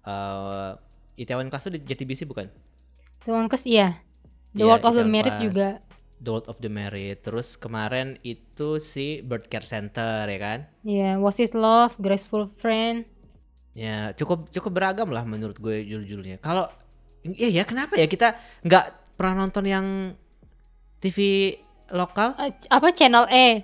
[0.06, 0.72] eh
[1.18, 2.46] Itaewon Class itu di JTBC bukan?
[3.26, 3.98] One Class iya.
[4.54, 5.42] The Iya, World of the Itaewon Merit Class.
[5.42, 5.68] juga.
[6.18, 7.16] The World of the Merit.
[7.22, 10.58] Terus kemarin itu si Bird Care Center ya kan?
[10.82, 13.02] Iya, Was It Love, Graceful Friend.
[13.78, 16.42] Ya cukup cukup beragam lah menurut gue judul-judulnya.
[16.42, 16.66] Kalau
[17.22, 18.34] iya ya kenapa ya kita
[18.66, 19.86] nggak pernah nonton yang
[20.98, 21.54] TV
[21.94, 23.62] lokal, Eh, apa channel E?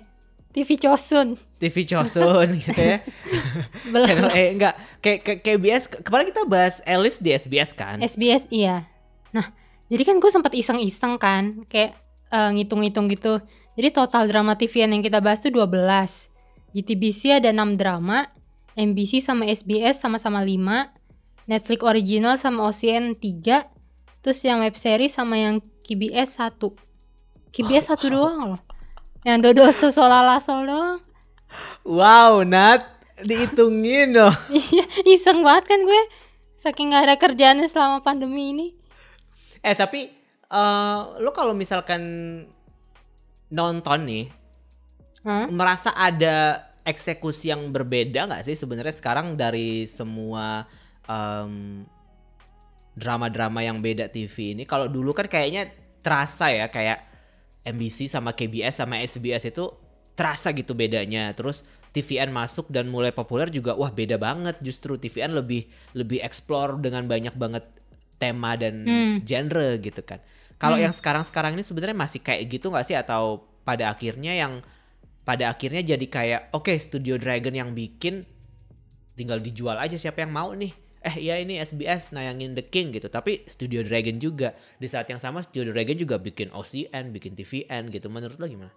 [0.55, 1.35] TV Chosun.
[1.59, 3.03] TV Chosun gitu ya.
[3.91, 4.73] Channel E enggak
[5.03, 7.99] kayak kayak KBS kemarin kita bahas Alice di SBS kan.
[7.99, 8.87] SBS iya.
[9.35, 9.51] Nah,
[9.91, 11.99] jadi kan gue sempat iseng-iseng kan, kayak
[12.31, 13.43] eh, ngitung-ngitung gitu.
[13.75, 15.75] Jadi total drama TVN yang kita bahas tuh 12.
[16.71, 18.31] GTBC ada 6 drama,
[18.75, 20.91] MBC sama SBS sama-sama 5,
[21.47, 23.71] Netflix original sama OCN 3,
[24.19, 26.59] terus yang web series sama yang KBS 1.
[27.55, 28.61] KBS 1 doang loh.
[29.23, 30.99] Yang Dodo Solala Sol doang.
[31.87, 32.83] Wow, Nat
[33.23, 34.33] dihitungin loh.
[34.51, 36.01] Iya, iseng banget kan gue.
[36.59, 38.67] Saking gak ada kerjaannya selama pandemi ini.
[39.63, 40.11] Eh tapi
[40.45, 42.01] eh lo kalau misalkan
[43.49, 44.25] nonton nih
[45.25, 45.49] Hah?
[45.49, 50.69] merasa ada eksekusi yang berbeda nggak sih sebenarnya sekarang dari semua
[51.09, 51.83] em,
[52.95, 54.63] drama-drama yang beda TV ini?
[54.63, 55.67] Kalau dulu kan kayaknya
[55.99, 57.01] terasa ya kayak
[57.65, 59.73] MBC sama KBS sama SBS itu
[60.15, 61.33] terasa gitu bedanya.
[61.35, 64.61] Terus TVN masuk dan mulai populer juga wah beda banget.
[64.61, 65.67] Justru TVN lebih
[65.97, 67.65] lebih explore dengan banyak banget
[68.15, 69.15] tema dan Hmm.
[69.25, 70.21] genre gitu kan.
[70.55, 72.95] Kalau yang sekarang-sekarang ini sebenarnya masih kayak gitu nggak sih?
[72.95, 74.63] Atau pada akhirnya yang
[75.25, 78.23] pada akhirnya jadi kayak oke Studio Dragon yang bikin
[79.17, 80.71] tinggal dijual aja siapa yang mau nih.
[81.05, 83.09] Eh iya ini SBS nayangin The King gitu.
[83.09, 84.53] Tapi Studio Dragon juga.
[84.77, 88.09] Di saat yang sama Studio Dragon juga bikin OCN bikin TVN gitu.
[88.09, 88.73] Menurut lo gimana?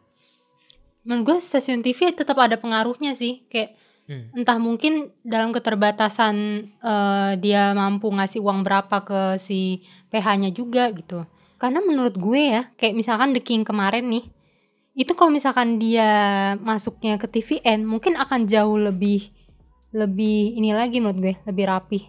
[1.05, 3.45] Menurut gue stasiun TV tetap ada pengaruhnya sih.
[3.49, 3.77] Kayak
[4.09, 4.33] Hmm.
[4.33, 6.37] entah mungkin dalam keterbatasan
[6.81, 11.29] eh, dia mampu ngasih uang berapa ke si PH-nya juga gitu.
[11.61, 14.25] Karena menurut gue ya kayak misalkan The King kemarin nih
[14.99, 16.11] itu kalau misalkan dia
[16.59, 19.31] masuknya ke TVN mungkin akan jauh lebih
[19.91, 22.01] lebih ini lagi menurut gue lebih rapi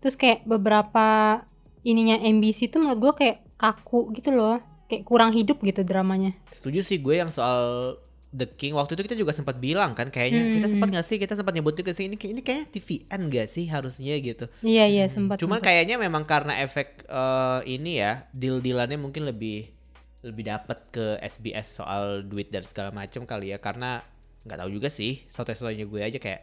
[0.00, 1.40] terus kayak beberapa
[1.82, 6.80] ininya MBC tuh menurut gue kayak kaku gitu loh kayak kurang hidup gitu dramanya Setuju
[6.80, 7.94] sih gue yang soal
[8.32, 10.72] The King waktu itu kita juga sempat bilang kan kayaknya kita Hmm.
[10.76, 14.44] sempat nggak sih kita sempat nyebutin ke sini ini kayaknya TVN gak sih harusnya gitu.
[14.60, 15.68] iya iya sempat Cuman sempat.
[15.68, 19.75] kayaknya memang karena efek eh, ini ya deal-dealannya mungkin lebih
[20.26, 24.02] lebih dapat ke SBS soal duit dan segala macam kali ya karena
[24.42, 26.42] nggak tahu juga sih soto-sotonya gue aja kayak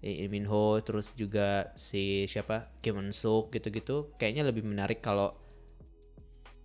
[0.00, 5.36] Lee Min Ho terus juga si siapa Kim Eun Suk gitu-gitu kayaknya lebih menarik kalau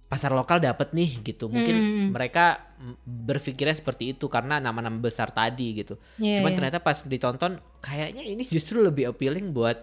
[0.06, 2.08] pasar lokal dapat nih gitu mungkin Hmm.
[2.14, 2.62] mereka
[3.02, 6.58] berpikirnya seperti itu karena nama-nama besar tadi gitu Iya, Cuman iya.
[6.62, 9.82] ternyata pas ditonton kayaknya ini justru lebih appealing buat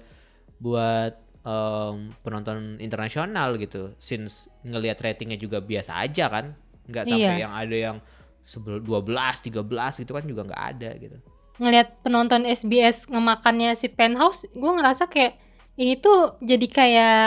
[0.62, 3.90] buat em, penonton internasional gitu.
[3.96, 6.52] Since ngelihat ratingnya juga biasa aja kan,
[6.86, 7.42] nggak sampai Iya.
[7.42, 7.96] yang ada yang
[8.40, 9.12] sebel 12,
[9.42, 9.60] 13
[9.98, 11.16] gitu kan juga nggak ada gitu.
[11.56, 15.36] ngelihat penonton SBS ngemakannya si penthouse gue ngerasa kayak
[15.76, 17.24] ini tuh jadi kayak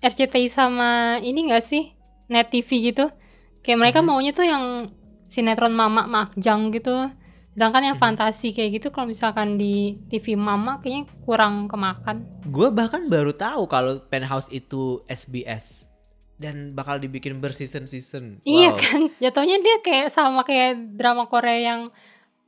[0.00, 0.90] RCTI sama
[1.20, 1.92] ini gak sih
[2.26, 3.12] net TV gitu
[3.60, 4.06] kayak mereka Mhm.
[4.06, 4.88] maunya tuh yang
[5.28, 7.12] sinetron mama makjang gitu
[7.52, 8.02] sedangkan yang Mhm.
[8.02, 13.68] fantasi kayak gitu kalau misalkan di TV mama kayaknya kurang kemakan Gue bahkan baru tahu
[13.68, 15.84] kalau Penthouse itu SBS
[16.40, 18.40] dan bakal dibikin berseason-season.
[18.42, 18.80] iya Wow.
[18.80, 21.80] kan jatuhnya dia kayak sama kayak drama Korea yang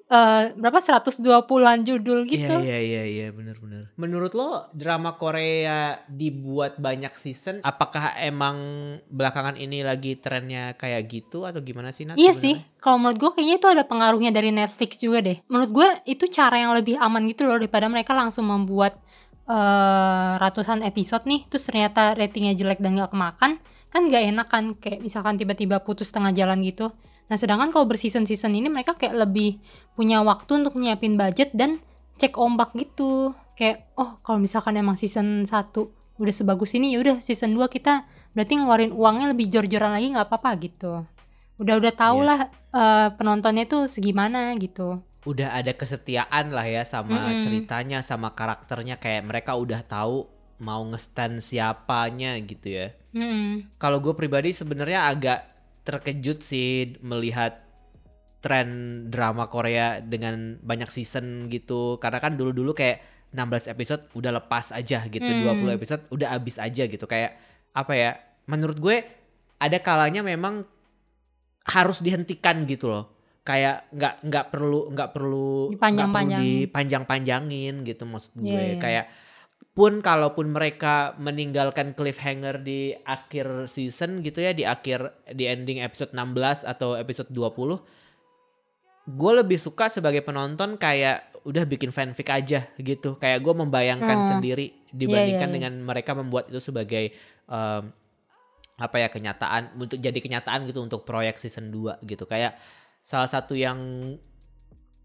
[0.09, 3.93] eh, berapa 120-an judul gitu Iya iya iya iya benar-benar.
[3.95, 8.57] Menurut lo drama Korea dibuat banyak season, apakah emang
[9.09, 12.17] belakangan ini lagi trennya kayak gitu atau gimana sih Nat?
[12.17, 12.61] Iya sebenarnya?
[12.61, 15.41] sih, kalau menurut gue kayaknya itu ada pengaruhnya dari Netflix juga deh.
[15.49, 19.01] Menurut gue itu cara yang lebih aman gitu loh daripada mereka langsung membuat
[19.45, 23.59] eh, ratusan episode nih, terus ternyata ratingnya jelek dan gak kemakan,
[23.93, 26.89] kan gak enak kan kayak misalkan tiba-tiba putus tengah jalan gitu.
[27.29, 29.61] Nah sedangkan kalau berseason-season ini mereka kayak lebih
[29.93, 31.79] punya waktu untuk nyiapin budget dan
[32.17, 33.37] cek ombak gitu.
[33.53, 35.53] Kayak oh kalau misalkan emang season 1
[36.17, 40.29] udah sebagus ini ya udah season 2 kita berarti ngeluarin uangnya lebih jor-joran lagi nggak
[40.29, 40.93] apa-apa gitu.
[41.61, 42.27] udah udah tau Iya.
[42.27, 42.41] lah
[42.73, 47.39] eh, penontonnya tuh segimana gitu Udah ada kesetiaan lah ya sama Mm-mm.
[47.39, 50.27] ceritanya, sama karakternya kayak mereka udah tahu
[50.63, 52.95] mau ngestan siapanya gitu ya.
[53.13, 53.75] Mm-mm.
[53.77, 55.41] Kalau gue pribadi sebenarnya agak
[55.83, 57.59] terkejut sih melihat
[58.39, 58.69] tren
[59.07, 61.99] drama Korea dengan banyak season gitu.
[61.99, 65.63] Karena kan dulu-dulu kayak 16 episode udah lepas aja gitu, Hmm.
[65.67, 67.05] 20 episode udah habis aja gitu.
[67.05, 67.39] Kayak
[67.73, 68.11] apa ya?
[68.47, 68.97] Menurut gue
[69.57, 70.63] ada kalanya memang
[71.65, 73.11] harus dihentikan gitu loh.
[73.43, 76.39] Kayak nggak nggak perlu nggak perlu nggak perlu
[76.71, 77.75] Dipanjang-panjangin.
[77.83, 78.47] gitu maksud gue.
[78.47, 78.77] Iya, iya.
[78.79, 79.05] Kayak
[79.73, 86.13] pun kalaupun mereka meninggalkan cliffhanger di akhir season gitu ya di akhir di ending episode
[86.13, 87.81] 16 atau episode 20
[89.03, 94.29] gue lebih suka sebagai penonton kayak udah bikin fanfic aja gitu kayak gue membayangkan Hmm.
[94.39, 95.55] sendiri dibandingkan Iya, iya, iya.
[95.57, 97.11] dengan mereka membuat itu sebagai
[97.49, 97.83] em,
[98.77, 102.55] apa ya kenyataan untuk jadi kenyataan gitu untuk proyek season 2 gitu kayak
[103.01, 103.79] salah satu yang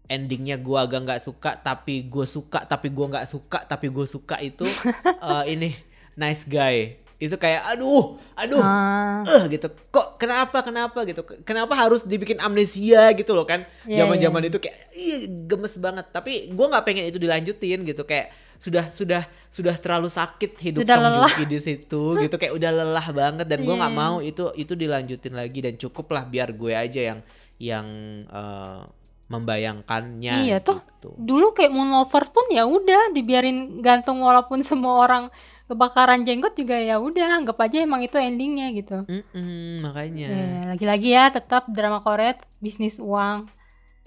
[0.08, 4.40] endingnya gue agak nggak suka tapi gue suka tapi gue nggak suka tapi gue suka
[4.40, 4.64] itu
[5.28, 5.76] eh, ini
[6.14, 6.96] nice guy.
[7.18, 9.66] Itu kayak aduh aduh Ah, eh gitu.
[9.90, 11.02] Kok kenapa kenapa?
[11.02, 11.26] gitu.
[11.42, 13.10] Kenapa harus dibikin amnesia?
[13.10, 13.66] gitu loh kan.
[13.84, 14.48] Zaman zaman iya.
[14.48, 16.06] itu kayak ih gemes banget.
[16.08, 18.06] Tapi gue nggak pengen itu dilanjutin gitu.
[18.06, 21.26] Kayak sudah sudah sudah terlalu sakit hidup Sudah Song lelah.
[21.26, 22.34] Joong Ki di situ gitu.
[22.38, 24.02] Kayak udah lelah banget dan gue nggak Iya.
[24.06, 27.18] mau itu itu dilanjutin lagi dan cukup lah biar gue aja yang
[27.58, 27.86] yang
[28.30, 28.80] eh,
[29.28, 31.08] membayangkannya Iya, toh gitu.
[31.16, 35.24] dulu kayak Moon Lovers pun ya udah dibiarin gantung walaupun semua orang
[35.68, 39.04] kebakaran jenggot juga ya udah anggap aja emang itu endingnya gitu.
[39.04, 43.48] Mm-mm, makanya Ya, lagi-lagi ya tetap drama Korea bisnis uang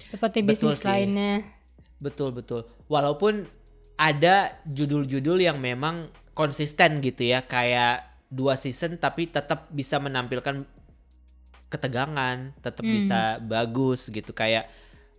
[0.10, 0.90] seperti Betul bisnis sih.
[0.90, 1.46] lainnya.
[1.98, 2.66] Betul betul.
[2.90, 3.46] Walaupun
[3.98, 10.66] ada judul-judul yang memang konsisten gitu ya, kayak dua season tapi tetap bisa menampilkan
[11.72, 12.92] ketegangan, tetap Hmm.
[12.92, 14.68] bisa bagus gitu kayak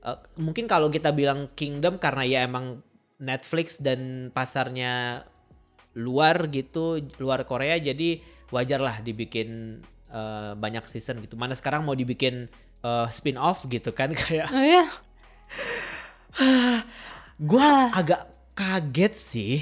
[0.02, 2.82] eh, mungkin kalau kita bilang Kingdom karena ya emang
[3.16, 5.22] Netflix dan pasarnya
[5.94, 11.36] luar gitu, luar Korea jadi wajar lah dibikin eh, banyak season gitu.
[11.36, 12.48] Mana sekarang mau dibikin
[12.82, 14.84] eh, spin off gitu kan kayak Oh ya,
[17.38, 17.90] gue Ah.
[17.92, 19.54] agak kaget sih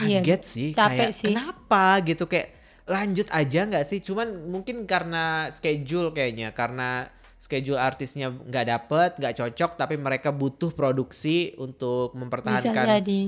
[0.00, 1.26] Iya, kaget sih capek kayak sih.
[1.28, 2.48] kenapa gitu kayak
[2.86, 9.34] lanjut aja nggak sih cuman mungkin karena schedule kayaknya karena schedule artisnya nggak dapet nggak
[9.40, 13.20] cocok tapi mereka butuh produksi untuk mempertahankan jadi.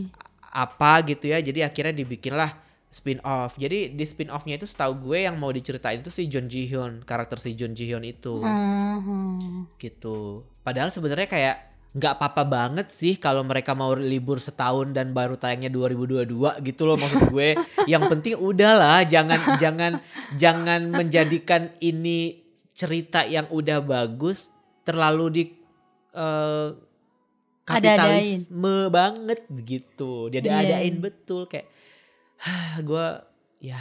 [0.52, 2.52] apa gitu ya jadi akhirnya dibikinlah
[2.92, 6.44] spin off jadi di spin offnya itu setahu gue yang mau diceritain itu si John
[6.44, 8.44] Ji Hyun karakter si John Ji Hyun itu
[8.92, 9.64] Hmm.
[9.80, 10.44] gitu.
[10.60, 11.56] Padahal sebenarnya kayak
[11.92, 16.96] nggak apa-apa banget sih kalau mereka mau libur setahun dan baru tayangnya 2022 gitu loh
[16.96, 17.56] maksud gue.
[17.92, 19.92] Yang penting udahlah jangan jangan
[20.36, 22.41] jangan menjadikan ini
[22.72, 24.48] cerita yang udah bagus
[24.82, 25.44] terlalu di
[26.12, 26.68] eh,
[27.62, 30.26] kapitalisme banget gitu.
[30.28, 31.02] Dia Iya, adain iya.
[31.02, 31.68] betul kayak
[32.82, 33.06] gue
[33.62, 33.78] ya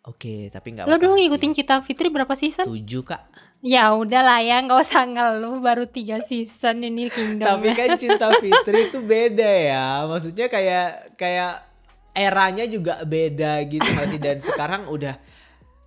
[0.00, 2.64] oke tapi nggak Lo dulu ngikutin Cita Fitri berapa season?
[2.64, 3.28] tujuh kak
[3.60, 7.42] Ya udahlah ya, nggak usah ngeluh baru tiga season ini Kingdom.
[7.42, 7.74] Tapi ya.
[7.74, 9.86] kan cinta Fitri itu beda ya.
[10.06, 11.66] Maksudnya kayak kayak
[12.14, 15.18] eranya juga beda gitu masih dan sekarang udah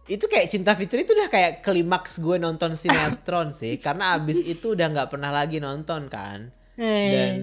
[0.10, 3.78] itu kayak cinta Fitri itu udah kayak klimaks gue nonton sinetron sih.
[3.78, 6.50] Karena abis itu udah nggak pernah lagi nonton kan.
[6.80, 7.40] Eh, dan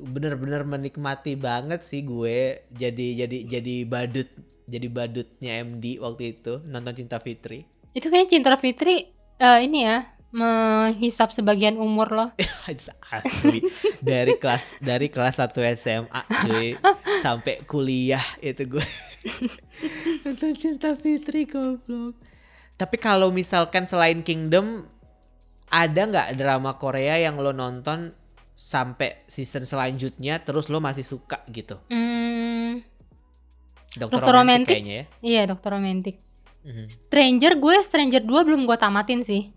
[0.00, 4.30] bener-bener menikmati banget sih gue jadi jadi jadi badut
[4.70, 7.68] jadi badutnya MD waktu itu nonton cinta Fitri.
[7.92, 9.10] Itu kayaknya Cinta Fitri
[9.42, 12.30] eh, ini ya menghisap sebagian umur loh.
[13.10, 13.66] asli
[13.98, 16.78] dari kelas dari kelas 1 SMA cuy
[17.18, 18.86] sampai kuliah itu gue
[20.22, 22.14] nonton cinta Fitri goblok
[22.78, 24.86] tapi kalau misalkan selain Kingdom
[25.66, 28.14] ada nggak drama Korea yang lo nonton
[28.54, 32.86] sampai season selanjutnya terus lo masih suka gitu Hmm,
[33.98, 34.74] Dokter, Dokter Romantik Romantik?
[34.78, 36.16] kayaknya ya iya Dokter Romantik.
[36.62, 36.86] Mhm.
[36.86, 39.50] Stranger gue Stranger 2 belum gue tamatin sih.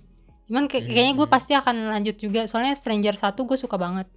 [0.43, 1.35] Cuman kayak- kayaknya gue Hmm.
[1.35, 4.07] pasti akan lanjut juga soalnya Stranger 1 gue suka banget.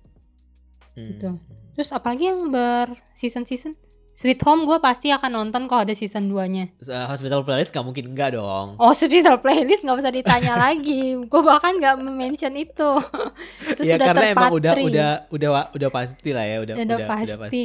[0.95, 1.29] Gitu.
[1.29, 1.41] Hmm.
[1.73, 3.77] Terus apalagi yang ber season-season?
[4.17, 6.73] Sweet Home gue pasti akan nonton kalau ada season 2-nya.
[6.81, 11.21] Uh, Hospital Playlist gak mungkin enggak dong Oh, Hospital Playlist nggak usah ditanya lagi.
[11.21, 12.91] Gue bahkan nggak mention itu.
[13.77, 14.89] itu ya sudah karena emang udah terpatri.
[14.89, 17.25] udah udah udah pasti lah ya udah Udah udah pasti.
[17.29, 17.65] udah pasti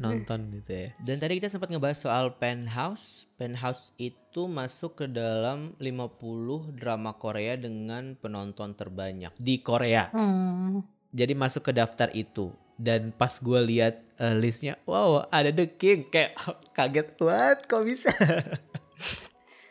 [0.00, 0.88] nonton gitu ya.
[0.96, 3.28] Dan tadi kita sempat ngebahas soal Penthouse.
[3.36, 10.08] Penthouse itu masuk ke dalam 50 drama Korea dengan penonton terbanyak di Korea.
[10.08, 10.80] Hmm.
[11.12, 12.48] Jadi masuk ke daftar itu.
[12.82, 16.10] Dan pas gue lihat eh, listnya, wow ada The King.
[16.10, 16.34] Kayak
[16.76, 18.10] kaget banget kok bisa.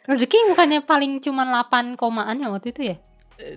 [0.07, 2.97] Lord The King bukannya paling cuman 8 komaan ya waktu itu ya?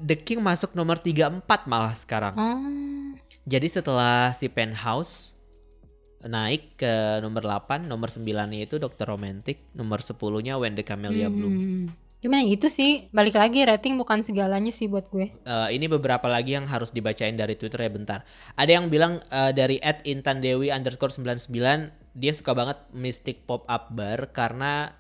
[0.03, 2.35] The King masuk nomor 34 malah sekarang.
[2.35, 3.15] Oh.
[3.45, 5.37] Jadi setelah si Penthouse
[6.25, 9.13] naik ke nomor 8, nomor 9-nya itu Dr.
[9.13, 11.69] Romantic, nomor 10-nya When the Camellia Blooms.
[11.69, 11.93] Hmm.
[11.93, 15.29] Cuma yang itu sih balik lagi rating bukan segalanya sih buat gue.
[15.29, 18.25] Eh, ini beberapa lagi yang harus dibacain dari Twitter ya bentar.
[18.57, 21.53] Ada yang bilang eh, dari @intandewi underscore 99
[22.15, 24.95] dia suka banget Mystic Pop Up Bar karena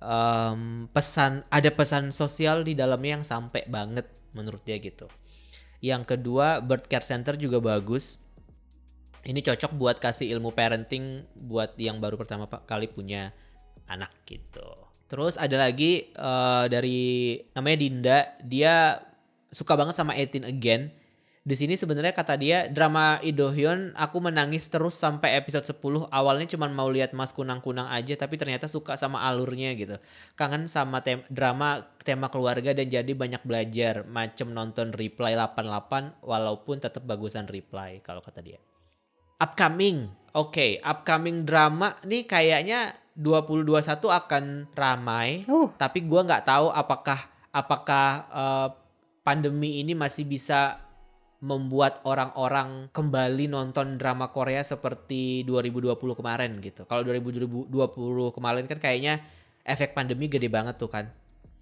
[0.00, 5.06] em, pesan ada pesan sosial di dalamnya yang sampai banget menurut dia gitu.
[5.84, 8.18] Yang kedua Bird Care Center juga bagus.
[9.28, 13.36] Ini cocok buat kasih ilmu parenting buat yang baru pertama kali punya
[13.84, 14.87] anak gitu.
[15.08, 19.00] Terus ada lagi eh, dari namanya Dinda, dia
[19.48, 20.92] suka banget sama 18 Again.
[21.48, 26.12] Di sini sebenarnya kata dia drama Idohyun aku menangis terus sampai episode 10.
[26.12, 29.96] Awalnya cuma mau lihat Mas Kunang-kunang aja tapi ternyata suka sama alurnya gitu.
[30.36, 36.84] Kangen sama tem- drama tema keluarga dan jadi banyak belajar macem nonton Reply 88 walaupun
[36.84, 38.60] tetap bagusan Reply kalau kata dia.
[39.40, 40.12] Upcoming.
[40.36, 44.44] Oke, upcoming drama nih kayaknya 2021 akan
[44.78, 47.18] ramai Uh, tapi gua nggak tahu apakah
[47.50, 48.68] apakah eh,
[49.26, 50.78] pandemi ini masih bisa
[51.38, 56.82] membuat orang-orang kembali nonton drama Korea seperti 2020 kemarin gitu.
[56.86, 57.70] Kalau 2020
[58.34, 59.22] kemarin kan kayaknya
[59.62, 61.06] efek pandemi gede banget tuh kan.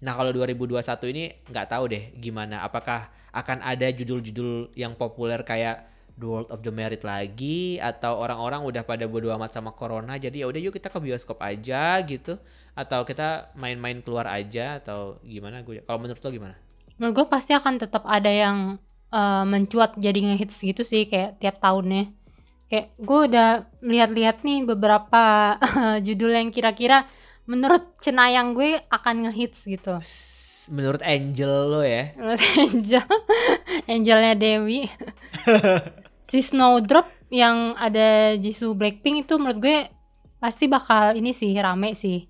[0.01, 2.65] Nah kalau 2021 ini nggak tahu deh gimana.
[2.65, 5.85] Apakah akan ada judul-judul yang populer kayak
[6.17, 10.43] The World of the Merit lagi atau orang-orang udah pada bodo amat sama corona jadi
[10.43, 12.41] ya udah yuk kita ke bioskop aja gitu
[12.73, 16.57] atau kita main-main keluar aja atau gimana gue kalau menurut lo gimana?
[16.97, 18.81] menurut gue pasti akan tetap ada yang
[19.13, 22.11] eh, mencuat jadi ngehits gitu sih kayak tiap tahunnya.
[22.67, 23.49] Kayak gue udah
[23.79, 25.55] lihat-lihat nih beberapa
[26.05, 27.07] judul yang kira-kira
[27.47, 29.95] menurut cenayang gue akan ngehits gitu.
[30.67, 32.11] Menurut Angel lo ya?
[32.19, 33.07] Menurut Angel,
[33.87, 34.91] Angelnya Dewi.
[36.27, 39.77] si Snowdrop yang ada Jisoo Blackpink itu menurut gue
[40.39, 42.27] pasti bakal ini sih rame sih.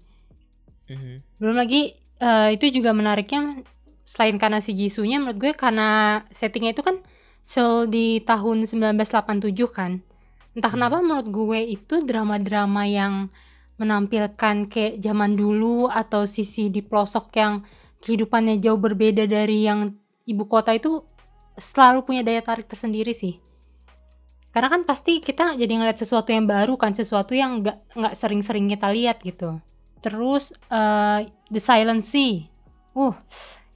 [0.89, 1.37] Mhm.
[1.37, 3.61] Belum lagi eh, itu juga menariknya
[4.07, 7.03] selain karena si Jisoo-nya menurut gue karena settingnya itu kan
[7.47, 10.03] Seoul di tahun 1987 kan.
[10.57, 10.75] Entah Hmm.
[10.81, 13.29] kenapa menurut gue itu drama-drama yang
[13.77, 17.61] menampilkan kayak zaman dulu atau sisi di pelosok yang
[18.01, 19.93] kehidupannya jauh berbeda dari yang
[20.25, 21.05] ibu kota itu
[21.55, 23.37] selalu punya daya tarik tersendiri sih.
[24.57, 28.65] Karena kan pasti kita jadi ngeliat sesuatu yang baru kan, sesuatu yang nggak nggak sering-sering
[28.65, 29.61] kita lihat gitu.
[30.01, 32.49] Terus eh, The Silent Sea,
[32.97, 33.13] uh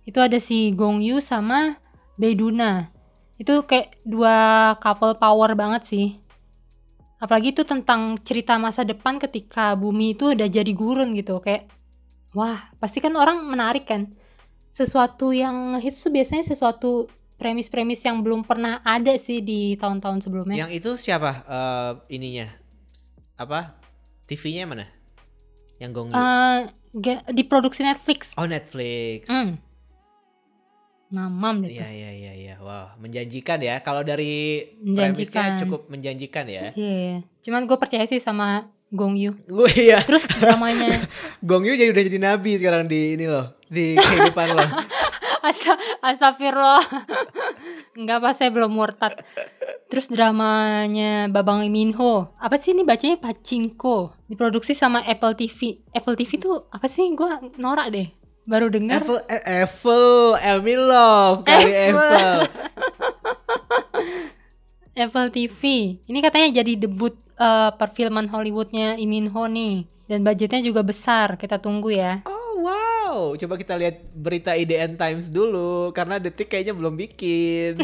[0.09, 1.77] itu ada si Gong Yoo sama
[2.17, 2.89] Beduna.
[3.37, 6.07] Itu kayak dua couple power banget sih.
[7.21, 11.37] Apalagi itu tentang cerita masa depan ketika bumi itu udah jadi gurun gitu.
[11.45, 11.69] Kayak
[12.33, 14.09] wah pasti kan orang menarik kan.
[14.73, 17.05] Sesuatu yang hits tuh biasanya sesuatu
[17.41, 20.61] premis-premis yang belum pernah ada sih di tahun-tahun sebelumnya.
[20.61, 22.45] Yang itu siapa eh, ininya?
[23.35, 23.81] Apa?
[24.29, 24.85] TV-nya mana?
[25.81, 26.15] Yang Gong Yoo?
[26.15, 26.57] Eh,
[26.95, 28.37] ga- diproduksi Netflix.
[28.37, 29.25] oh Netflix.
[29.25, 29.57] Hmm.
[31.11, 31.75] Mamam deh.
[31.75, 32.55] Iya iya iya iya.
[32.57, 33.83] Wow, menjanjikan ya.
[33.83, 35.57] Kalau dari Menjanjikan.
[35.57, 36.71] premisnya cukup menjanjikan ya.
[36.71, 37.25] Iya.
[37.43, 39.33] Cuman gue percaya sih sama Gong Yoo.
[39.47, 40.91] Gue ya, Terus dramanya
[41.47, 44.65] Gong Yoo jadi udah jadi nabi sekarang di ini loh, di kehidupan lo.
[45.41, 45.73] Asa
[46.05, 46.85] Astagfirullah.
[47.97, 49.17] Enggak pas saya belum murtad.
[49.89, 52.29] Terus dramanya Babang Lee Min Ho.
[52.37, 54.13] Apa sih ini bacanya Pachinko.
[54.29, 55.81] Diproduksi sama Apple TV.
[55.97, 57.09] Apple TV tuh apa sih?
[57.17, 58.07] Gua norak deh.
[58.45, 59.01] Baru dengar.
[59.01, 61.97] Apple, eh, Apple, Elmi Love kali Apple.
[61.97, 62.39] Apple.
[64.93, 65.61] Apple TV.
[66.05, 69.89] Ini katanya jadi debut eh, perfilman Hollywoodnya Lee Min Ho nih.
[70.05, 71.39] Dan budgetnya juga besar.
[71.41, 72.21] Kita tunggu ya.
[72.29, 77.81] Oh wow, coba kita lihat berita IDN Times dulu karena Detik kayaknya belum bikin.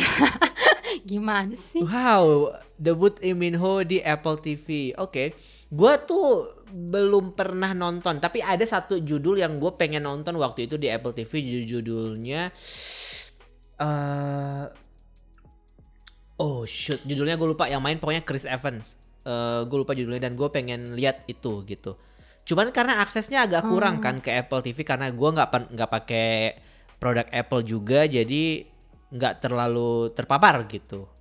[1.10, 1.80] Gimana sih?
[1.80, 4.92] Wow, debut Lee Min Ho di Apple TV.
[5.00, 5.34] Oke,
[5.72, 10.76] gua tuh belum pernah nonton, tapi ada satu judul yang gue pengen nonton waktu itu
[10.76, 11.32] di Apple TV.
[11.40, 12.52] Ju- Judulnya,
[13.80, 14.66] eh
[16.38, 17.72] oh shoot, judulnya gue lupa.
[17.72, 19.00] Yang main pokoknya Chris Evans.
[19.28, 22.00] Eh gue lupa judulnya dan gue pengen lihat itu gitu.
[22.48, 26.56] Cuman karena aksesnya agak kurang kan ke Apple TV karena gue nggak nggak pakai
[26.96, 28.64] produk Apple juga, jadi
[29.12, 31.12] nggak terlalu terpapar gitu.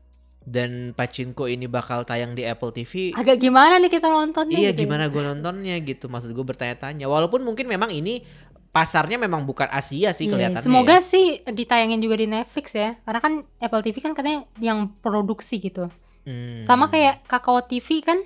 [0.46, 3.10] Dan Pachinko ini bakal tayang di Apple TV.
[3.10, 4.54] Agak gimana nih kita nontonnya?
[4.54, 4.82] Iya gitu ya?
[4.86, 8.22] gimana gue nontonnya gitu maksud gue bertanya-tanya walaupun mungkin memang ini
[8.70, 11.02] pasarnya memang bukan Asia sih Iya, kelihatannya Semoga ya.
[11.02, 12.94] sih ditayangin juga di Netflix ya.
[13.02, 15.90] Karena kan Apple TV kan katanya yang produksi gitu.
[16.26, 16.66] Hmm.
[16.66, 18.18] Sama kayak Kakao TV kan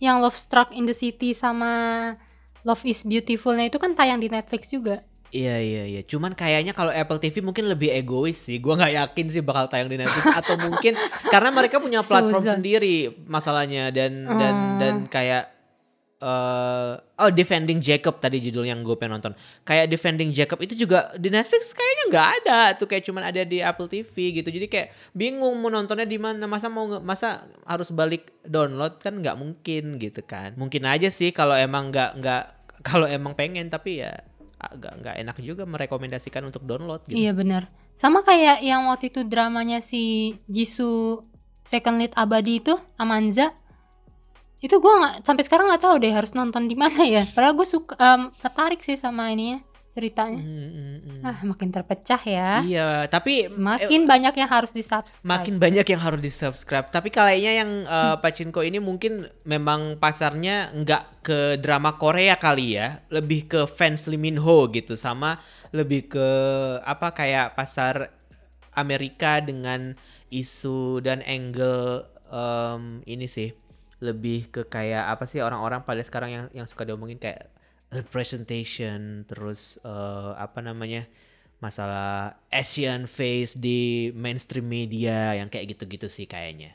[0.00, 1.70] yang Love Struck in the City sama
[2.64, 5.04] Love is Beautiful-nya itu kan tayang di Netflix juga.
[5.28, 6.00] Iya iya iya.
[6.02, 8.60] Cuman kayaknya kalau Apple TV mungkin lebih egois sih.
[8.60, 10.92] Gua nggak yakin sih bakal tayang di Netflix atau mungkin
[11.26, 12.60] karena mereka punya platform Suzon.
[12.60, 14.78] sendiri masalahnya dan dan Hmm.
[14.80, 15.48] dan kayak
[16.22, 19.34] eh oh Defending Jacob tadi judul yang gue pengen nonton.
[19.66, 23.58] Kayak Defending Jacob itu juga di Netflix kayaknya nggak ada tuh kayak cuman ada di
[23.58, 24.48] Apple TV gitu.
[24.54, 26.46] Jadi kayak bingung mau nontonnya di mana.
[26.46, 30.54] Masa mau masa harus balik download kan nggak mungkin gitu kan.
[30.54, 32.42] Mungkin aja sih kalau emang nggak nggak
[32.88, 34.14] kalau emang pengen tapi ya
[34.62, 37.18] agak nggak enak juga merekomendasikan untuk download gitu.
[37.18, 37.66] Iya benar.
[37.98, 41.26] Sama kayak yang waktu itu dramanya si Jisoo
[41.66, 43.54] Second Lead Abadi itu Amanza.
[44.62, 47.26] Itu gua nggak sampai sekarang nggak tahu deh harus nonton di mana ya.
[47.26, 49.58] Padahal gue suka em, tertarik sih sama ininya
[49.92, 50.40] ceritanya.
[50.40, 51.20] Hmm, hmm, hmm.
[51.20, 52.64] Ah makin terpecah ya.
[52.64, 55.28] Iya, tapi eh, Semakin banyak yang harus di subscribe.
[55.28, 56.88] makin banyak yang harus di subscribe.
[56.88, 63.04] Tapi kayaknya yang uh, Pachinko ini mungkin memang pasarnya nggak ke drama Korea kali ya,
[63.12, 65.36] lebih ke fans Lee Min Ho gitu, sama
[65.76, 66.28] lebih ke
[66.80, 68.16] apa kayak pasar
[68.72, 69.92] Amerika dengan
[70.32, 73.52] isu dan angle em, ini sih
[74.02, 77.48] lebih ke kayak apa sih orang-orang pada sekarang yang yang suka diomongin kayak
[77.94, 81.06] representation terus eh, apa namanya
[81.62, 86.74] masalah Asian face di mainstream media yang kayak gitu-gitu sih kayaknya.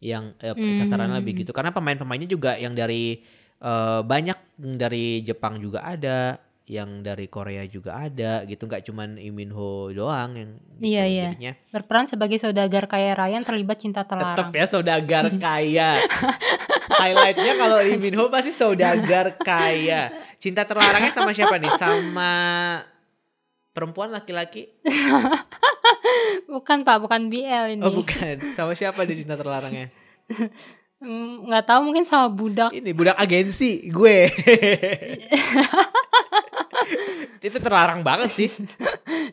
[0.00, 0.76] Yang eh, Hmm.
[0.76, 1.52] sasarannya lebih gitu.
[1.56, 3.24] Karena pemain-pemainnya juga yang dari
[3.60, 4.38] eh, banyak
[4.78, 9.86] dari Jepang juga ada yang dari Korea juga ada gitu nggak cuman Lee Min Ho
[9.94, 10.82] doang yang gitu.
[10.82, 11.26] Iya, iya.
[11.30, 14.50] Jadinya Berperan sebagai saudagar kaya Ryan terlibat cinta tetap terlarang.
[14.50, 15.90] ya saudagar kaya
[16.90, 20.10] highlightnya kalau Lee Min Ho pasti saudagar kaya
[20.42, 22.32] cinta terlarangnya sama siapa nih sama
[23.70, 24.66] perempuan laki-laki
[26.46, 27.82] Bukan pak, bukan BL ini.
[27.82, 29.90] oh bukan sama siapa di cinta terlarangnya
[30.96, 32.72] Hmm, Nggak tahu mungkin sama budak.
[32.72, 34.32] ini budak agensi gue
[37.42, 38.50] itu terlarang banget sih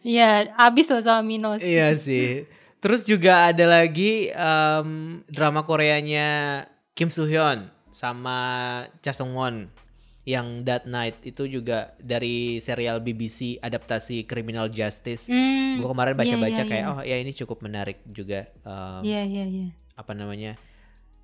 [0.05, 1.61] Iya, abis loh sama Minos.
[1.61, 2.43] iya sih
[2.77, 4.89] terus juga ada lagi em,
[5.25, 8.35] drama Koreanya Kim Soo Hyun sama
[8.99, 9.71] Cha Sung Won
[10.23, 16.43] yang That Night itu juga dari serial BBC adaptasi Criminal Justice Hmm, gue kemarin baca-baca
[16.49, 16.91] iya, iya, kayak iya.
[16.91, 19.67] oh ya ini cukup menarik juga em, Iya, iya, iya.
[19.95, 20.59] apa namanya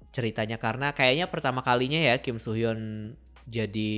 [0.10, 3.14] ceritanya karena kayaknya pertama kalinya ya Kim Soo Hyun
[3.50, 3.94] jadi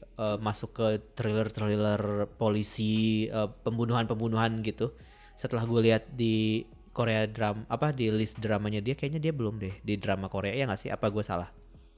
[0.00, 0.86] eh, masuk ke
[1.16, 4.96] thriller-thriller polisi eh, pembunuhan-pembunuhan gitu.
[5.36, 9.74] Setelah gue lihat di Korea dram apa di list dramanya dia kayaknya dia belum deh
[9.82, 10.90] di drama Korea ya nggak sih?
[10.94, 11.50] Apa gue salah?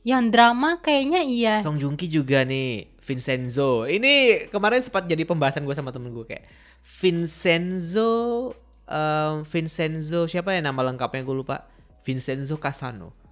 [0.06, 1.54] Yang drama kayaknya iya.
[1.66, 3.90] Song Joong Ki juga nih, Vincenzo.
[3.90, 6.46] Ini kemarin sempat jadi pembahasan gue sama temen gue kayak
[7.02, 8.54] Vincenzo,
[8.86, 11.66] em, Vincenzo siapa ya nama lengkapnya gue lupa.
[12.06, 13.25] Vincenzo Casano.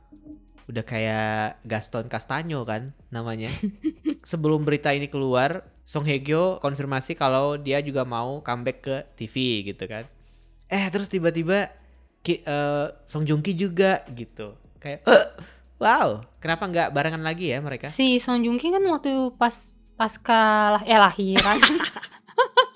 [0.65, 3.53] Udah kayak Gaston Castagno kan namanya.
[4.31, 9.67] Sebelum berita ini keluar, Song Hye Kyo konfirmasi kalau dia juga mau comeback ke TV
[9.69, 10.09] gitu kan.
[10.73, 11.69] Eh terus tiba-tiba
[12.25, 14.57] Ki, eh, Song Joong Ki juga gitu.
[14.81, 15.05] Kayak
[15.77, 17.93] wow, kenapa nggak barengan lagi ya mereka?
[17.93, 21.61] Si Song Joong Ki kan waktu pas pasca lah eh lahiran.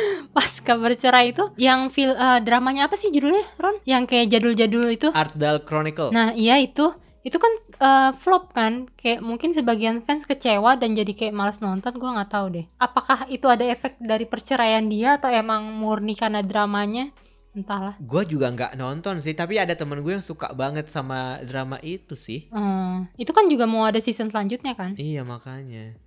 [0.36, 3.76] pasca bercerai itu yang fil eh, dramanya apa sih judulnya Ron?
[3.84, 5.08] Yang kayak jadul-jadul itu.
[5.12, 6.10] Art Dal Chronicle.
[6.10, 6.94] Nah, iya itu.
[7.26, 8.86] Itu kan eh, flop kan?
[8.96, 12.66] Kayak mungkin sebagian fans kecewa dan jadi kayak malas nonton, gua nggak tahu deh.
[12.78, 17.10] Apakah itu ada efek dari perceraian dia atau emang murni karena dramanya?
[17.58, 17.98] Entahlah.
[17.98, 22.14] Gue juga nggak nonton sih, tapi ada temen gue yang suka banget sama drama itu
[22.14, 22.46] sih.
[22.54, 24.94] Hmm, itu kan juga mau ada season selanjutnya kan?
[24.94, 25.98] Iya makanya.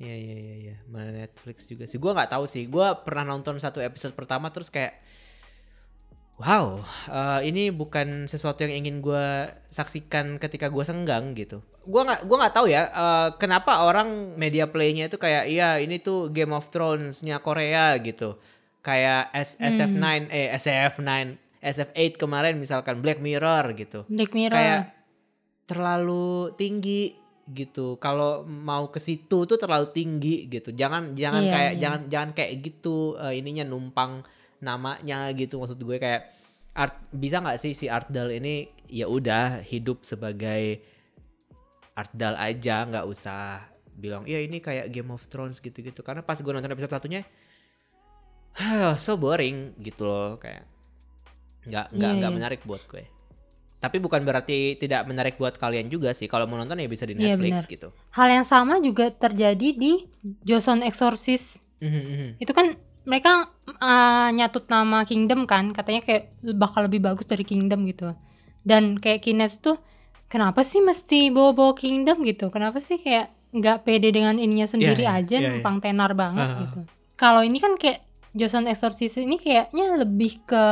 [0.00, 0.74] Iya iya iya iya.
[0.88, 2.00] Mana Netflix juga sih.
[2.00, 2.64] Gue nggak tahu sih.
[2.66, 4.96] Gue pernah nonton satu episode pertama terus kayak
[6.40, 9.26] Wow, eh, ini bukan sesuatu yang ingin gue
[9.68, 11.60] saksikan ketika gue senggang gitu.
[11.84, 16.00] Gue nggak, gua nggak tahu ya eh, kenapa orang media playnya itu kayak iya ini
[16.00, 18.40] tuh Game of Thrones-nya Korea gitu.
[18.80, 24.56] Kayak S- SF9, eh SF9, SF8 kemarin misalkan Black Mirror gitu Black Mirror.
[24.56, 24.82] kayak
[25.68, 27.12] terlalu tinggi
[27.50, 27.98] gitu.
[27.98, 30.70] Kalau mau ke situ tuh terlalu tinggi gitu.
[30.70, 31.80] Jangan jangan Iya, kayak iya.
[31.82, 34.22] jangan jangan kayak gitu eh, ininya numpang
[34.60, 36.36] namanya gitu maksud gue kayak
[36.76, 40.84] art bisa nggak sih si Artdal ini ya udah hidup sebagai
[41.96, 43.64] Artdal aja nggak usah
[43.96, 47.24] bilang ya ini kayak Game of Thrones gitu-gitu karena pas gue nonton episode satunya
[49.02, 50.64] so boring gitu loh kayak
[51.64, 52.36] nggak nggak Iya, nggak iya.
[52.36, 53.04] menarik buat gue
[53.80, 57.16] tapi bukan berarti tidak menarik buat kalian juga sih kalau mau nonton ya bisa di
[57.16, 60.04] Iya, Netflix gitu Hal yang sama juga terjadi di
[60.44, 61.64] Joseon Exorcist.
[61.80, 62.28] Mhm, mhm.
[62.36, 67.88] Itu kan mereka uh, nyatut nama Kingdom kan, katanya kayak bakal lebih bagus dari Kingdom
[67.88, 68.12] gitu.
[68.60, 69.80] Dan kayak Kines tuh
[70.28, 72.52] kenapa sih mesti bawa-bawa Kingdom gitu?
[72.52, 75.50] Kenapa sih kayak nggak pede dengan ininya sendiri Iya, iya, aja iya, iya.
[75.58, 76.58] numpang tenar banget Ah.
[76.62, 76.80] gitu
[77.18, 80.64] kalau ini kan kayak Joseon Exorcist ini kayaknya lebih ke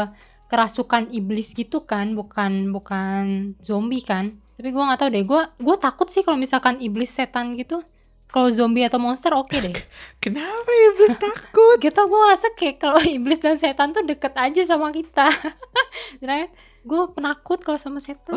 [0.48, 5.76] kerasukan iblis gitu kan bukan bukan zombie kan tapi gua nggak tahu deh gua gua
[5.76, 7.84] takut sih kalau misalkan iblis setan gitu
[8.28, 9.72] kalau zombie atau monster oke deh
[10.24, 11.76] Kenapa iblis takut?
[11.80, 15.32] gitu gue ngerasa kayak kalau iblis dan setan tuh deket aja sama kita
[16.28, 16.52] right
[16.84, 18.36] gue penakut kalau sama setan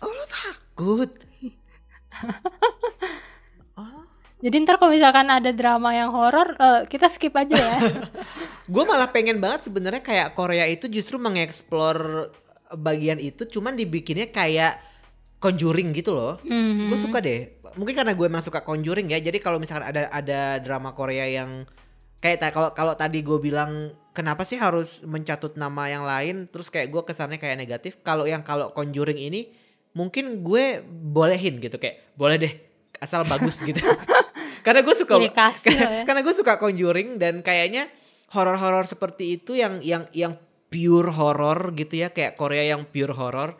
[0.00, 1.10] Oh lu takut?
[1.12, 1.20] Oh.
[4.40, 7.76] Jadi ntar kalau misalkan ada drama yang horor eh, kita skip aja ya
[8.70, 12.30] Gue malah pengen banget sebenarnya kayak Korea itu justru mengeksplor
[12.78, 14.78] bagian itu cuman dibikinnya kayak
[15.42, 16.38] conjuring gitu loh.
[16.46, 16.94] Mhm.
[16.94, 17.58] Gue suka deh.
[17.74, 19.18] Mungkin karena gue emang suka conjuring ya.
[19.18, 21.66] Jadi kalau misalkan ada ada drama Korea yang
[22.22, 26.94] kayak kalau kalau tadi gue bilang kenapa sih harus mencatut nama yang lain terus kayak
[26.94, 27.98] gue kesannya kayak negatif.
[28.06, 29.50] Kalau yang kalau conjuring ini
[29.98, 32.54] mungkin gue bolehin gitu kayak boleh deh
[33.02, 33.82] asal bagus gitu.
[34.60, 36.02] karena gue suka karena, ya.
[36.06, 37.88] karena gue suka conjuring dan kayaknya
[38.30, 40.38] horor-horor seperti itu yang yang yang
[40.70, 42.14] pure horor gitu ya.
[42.14, 43.58] Kayak Korea yang pure horor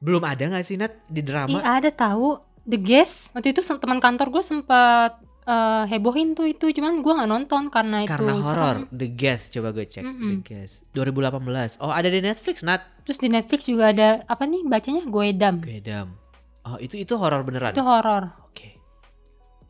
[0.00, 1.06] belum ada nggak sih Nat?
[1.08, 1.60] Di drama?
[1.60, 2.40] Ada tahu.
[2.66, 3.30] The Guest.
[3.30, 6.72] Waktu itu teman kantor gue sempat eh, hebohin tuh itu.
[6.74, 8.76] Cuman gue nggak nonton karena itu karena horor.
[8.90, 10.02] The Guest coba gue cek.
[10.02, 10.34] The Mm-mm.
[10.42, 12.82] Guest 2018 oh ada di Netflix Nat?
[13.06, 15.02] Terus di Netflix juga ada apa nih bacanya?
[15.06, 15.62] Goedam.
[15.62, 16.26] Gedam
[16.66, 17.70] oh itu itu horor beneran?
[17.72, 18.75] Itu horor oke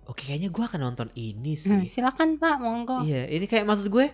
[0.07, 3.87] oke kayaknya gue akan nonton ini Hmm, sih silakan pak monggo Iya, ini kayak maksud
[3.87, 4.07] gue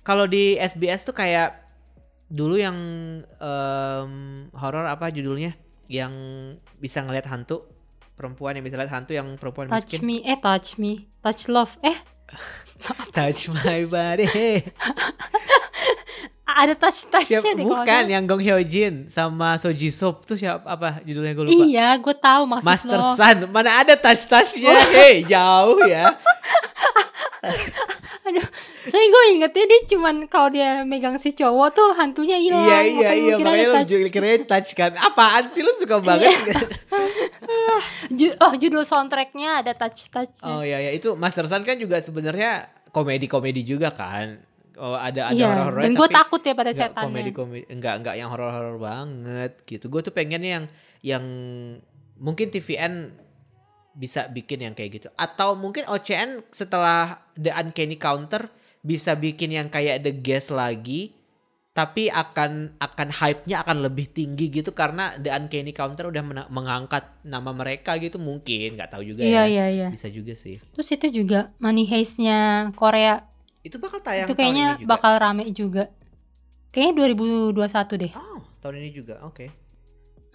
[0.00, 1.66] kalau di SBS tuh kayak
[2.26, 2.74] dulu yang
[3.36, 4.12] em,
[4.52, 5.54] horor apa judulnya?
[5.86, 6.14] Yang
[6.76, 7.66] bisa ngelihat hantu
[8.12, 10.00] perempuan yang bisa lihat hantu yang perempuan touch miskin.
[10.02, 11.94] me eh touch me touch love eh
[13.16, 14.28] Touch my body.
[16.56, 20.64] ada touch touchnya deh Bukan yang Gong Hyo Jin sama So Ji Sop tuh siapa
[20.64, 21.64] apa judulnya gue lupa.
[21.68, 23.12] Iya, gue tahu maksud Master lo.
[23.12, 24.72] Sun, mana ada touch-touchnya?
[24.88, 26.16] Hei, jauh ya.
[28.26, 28.46] Aduh,
[28.90, 32.66] saya gue ingetnya dia cuman kalau dia megang si cowok tuh hantunya hilang.
[32.66, 34.98] Iya iya iya kira makanya lu kirain touch kan.
[34.98, 36.34] Apaan sih lu suka banget?
[38.18, 40.42] Ju- oh, judul soundtracknya ada touch touch.
[40.42, 44.42] Oh iya ya itu Master Sun kan juga sebenarnya komedi-komedi juga kan.
[44.76, 47.06] Oh ada ada iya, horor-horor dan gue takut ya pada enggak setannya.
[47.08, 49.86] komedi-komedi enggak enggak yang horor-horor banget gitu.
[49.86, 50.64] Gue tuh pengennya yang
[51.00, 51.24] yang
[52.18, 53.25] mungkin TVN
[53.96, 55.08] bisa bikin yang kayak gitu.
[55.16, 58.52] Atau mungkin OCN setelah The Uncanny Counter
[58.84, 61.16] bisa bikin yang kayak The Guest lagi
[61.76, 67.52] tapi akan akan hype-nya akan lebih tinggi gitu karena The Uncanny Counter udah mengangkat nama
[67.52, 68.16] mereka gitu.
[68.16, 69.44] Mungkin nggak tahu juga Iya ya.
[69.44, 69.88] iya iya.
[69.92, 70.56] bisa juga sih.
[70.72, 73.28] Terus itu juga Money Heist-nya Korea.
[73.60, 74.88] Itu bakal tayang itu tahun kayaknya ini juga.
[74.88, 75.84] bakal rame juga.
[76.72, 76.92] Kayaknya
[77.52, 78.12] 2021 deh.
[78.16, 79.14] oh tahun ini juga.
[79.28, 79.52] Oke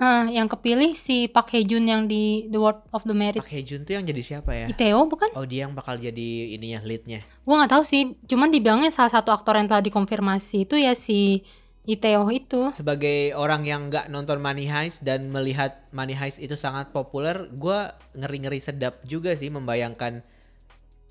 [0.02, 3.38] Ah, yang kepilih si Park Hae Jun yang di The World of the Merit.
[3.38, 5.30] Pak Hejun tuh yang jadi siapa ya Iteo bukan?
[5.38, 8.18] oh dia yang bakal jadi ininya leadnya Gua nggak tahu sih.
[8.26, 11.46] Cuman dibilangnya salah satu aktor yang telah dikonfirmasi itu ya si
[11.86, 12.74] Iteo itu.
[12.74, 17.94] sebagai orang yang nggak nonton Money Heist dan melihat Money Heist itu sangat populer, gue
[18.18, 20.26] ngeri-ngeri sedap juga sih membayangkan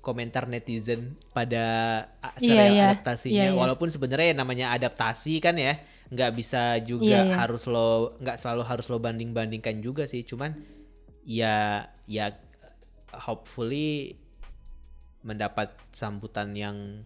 [0.01, 1.65] komentar netizen pada
[2.41, 2.85] Iya, serial iya.
[2.93, 3.33] adaptasinya.
[3.37, 3.57] Iya, iya.
[3.57, 5.77] Walaupun sebenarnya namanya adaptasi kan ya,
[6.09, 7.35] nggak bisa juga Iya, iya.
[7.37, 10.25] harus lo nggak selalu harus lo banding-bandingkan juga sih.
[10.25, 10.57] Cuman
[11.23, 12.33] ya ya
[13.13, 14.17] hopefully
[15.21, 17.05] mendapat sambutan yang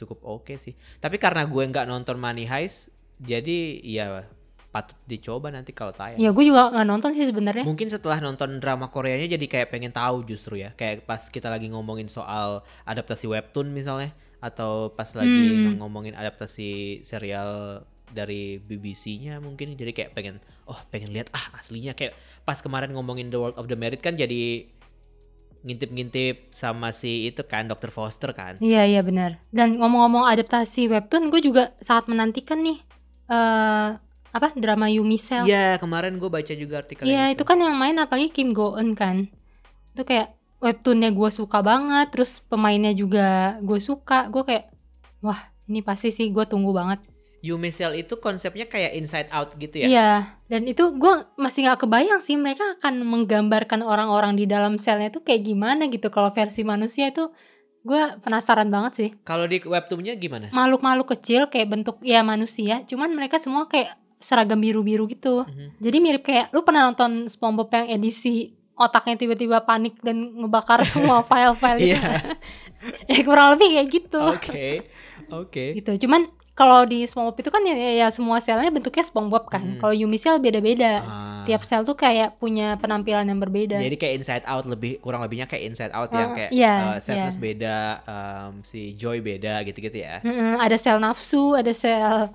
[0.00, 0.72] cukup oke sih.
[0.98, 2.88] Tapi karena gue nggak nonton Money Heist,
[3.20, 4.24] jadi ya
[4.68, 6.20] patut dicoba nanti kalau tayang.
[6.20, 7.64] Ya gue juga nggak nonton sih sebenarnya.
[7.64, 10.76] Mungkin setelah nonton drama Koreanya jadi kayak pengen tahu justru ya.
[10.76, 15.28] Kayak pas kita lagi ngomongin soal adaptasi webtoon misalnya atau pas lagi
[15.66, 15.82] Hmm.
[15.82, 22.16] ngomongin adaptasi serial dari BBC-nya mungkin jadi kayak pengen oh pengen lihat ah aslinya kayak
[22.40, 24.64] pas kemarin ngomongin The World of the Merit kan jadi
[25.58, 27.90] ngintip-ngintip sama si itu kan Dr.
[27.90, 28.62] Foster kan.
[28.62, 29.42] Iya iya benar.
[29.50, 32.78] Dan ngomong-ngomong adaptasi webtoon, gue juga sangat menantikan nih
[33.28, 33.88] eh
[34.32, 35.48] apa drama Yumi Cell.
[35.48, 38.92] Iya, kemarin gue baca juga artikel Iya itu kan yang main apalagi Kim Go Eun
[38.92, 39.28] kan.
[39.96, 44.28] Itu kayak webtoonnya gue suka banget, terus pemainnya juga gue suka.
[44.28, 44.70] Gue kayak
[45.24, 47.00] wah ini pasti sih gue tunggu banget.
[47.38, 49.86] Yumi Cell itu konsepnya kayak Inside Out gitu ya.
[49.86, 50.12] Iya.
[50.50, 55.22] Dan itu gue masih nggak kebayang sih mereka akan menggambarkan orang-orang di dalam selnya itu
[55.22, 56.10] kayak gimana gitu.
[56.10, 57.30] Kalau versi manusia itu
[57.86, 59.10] gue penasaran banget sih.
[59.22, 60.50] Kalau di webtoonnya gimana?
[60.50, 65.46] Makhluk-makhluk kecil kayak bentuk ya manusia, cuman mereka semua kayak seragam biru-biru gitu.
[65.46, 65.78] Mhm.
[65.78, 71.22] Jadi mirip kayak lu pernah nonton SpongeBob yang edisi otaknya tiba-tiba panik dan ngebakar semua
[71.26, 71.98] file-file gitu.
[71.98, 72.10] Iya.
[73.10, 74.22] ya kurang lebih kayak gitu.
[74.22, 74.68] Oke.
[75.30, 75.64] Oke.
[75.82, 76.06] Gitu.
[76.06, 79.62] Cuman kalau di SpongeBob itu kan ya, ya, ya semua selnya bentuknya SpongeBob kan.
[79.62, 79.78] Hmm.
[79.78, 81.06] Kalau Yumi Cell beda-beda.
[81.06, 81.26] Ah.
[81.46, 83.78] Tiap sel tuh kayak punya penampilan yang berbeda.
[83.78, 86.98] Jadi kayak inside out lebih kurang lebihnya kayak inside out yang Ah, kayak iya, uh,
[87.00, 87.44] sadness iya.
[87.46, 90.20] beda, um, si Joy beda gitu-gitu ya.
[90.20, 92.34] Mm-mm, ada sel nafsu, ada sel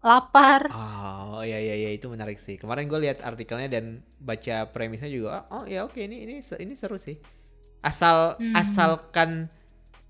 [0.00, 0.68] lapar.
[0.72, 2.56] Oh iya iya iya itu menarik sih.
[2.56, 5.44] Kemarin gue lihat artikelnya dan baca premisnya juga.
[5.48, 7.20] Oh ya oke ini ini ini seru sih.
[7.80, 8.56] Asal Hmm.
[8.56, 9.48] asalkan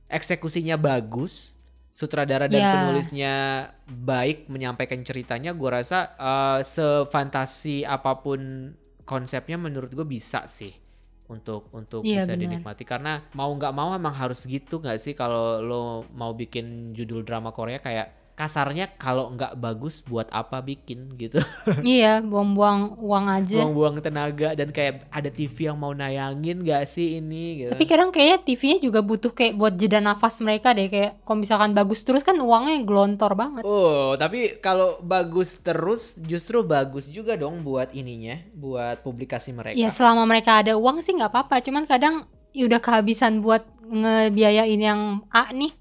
[0.07, 1.55] eksekusinya bagus,
[1.91, 2.70] sutradara dan Ya.
[2.72, 3.34] penulisnya
[3.86, 8.72] baik menyampaikan ceritanya, gue rasa eh, sefantasi apa pun
[9.03, 10.70] konsepnya menurut gue bisa sih
[11.26, 12.43] untuk untuk Iya, bisa benar.
[12.43, 17.22] dinikmati karena mau nggak mau emang harus gitu nggak sih kalau lo mau bikin judul
[17.22, 21.45] drama Korea kayak kasarnya kalau nggak bagus buat apa bikin gitu
[21.84, 23.61] iya, buang-buang uang aja.
[23.61, 28.09] buang-buang tenaga dan kayak ada TV yang mau nayangin nggak sih ini gitu Tapi kadang
[28.09, 30.88] kayaknya TV-nya juga butuh kayak buat jeda nafas mereka deh.
[30.88, 33.62] Kayak kalau misalkan bagus terus kan uangnya gelontor banget.
[33.68, 39.76] Oh, tapi kalau bagus terus justru bagus juga dong buat ininya, buat publikasi mereka.
[39.76, 41.61] Ya selama mereka ada uang sih nggak apa-apa.
[41.61, 42.24] Cuman kadang
[42.57, 45.74] ya udah kehabisan buat ngebiayain yang A nih.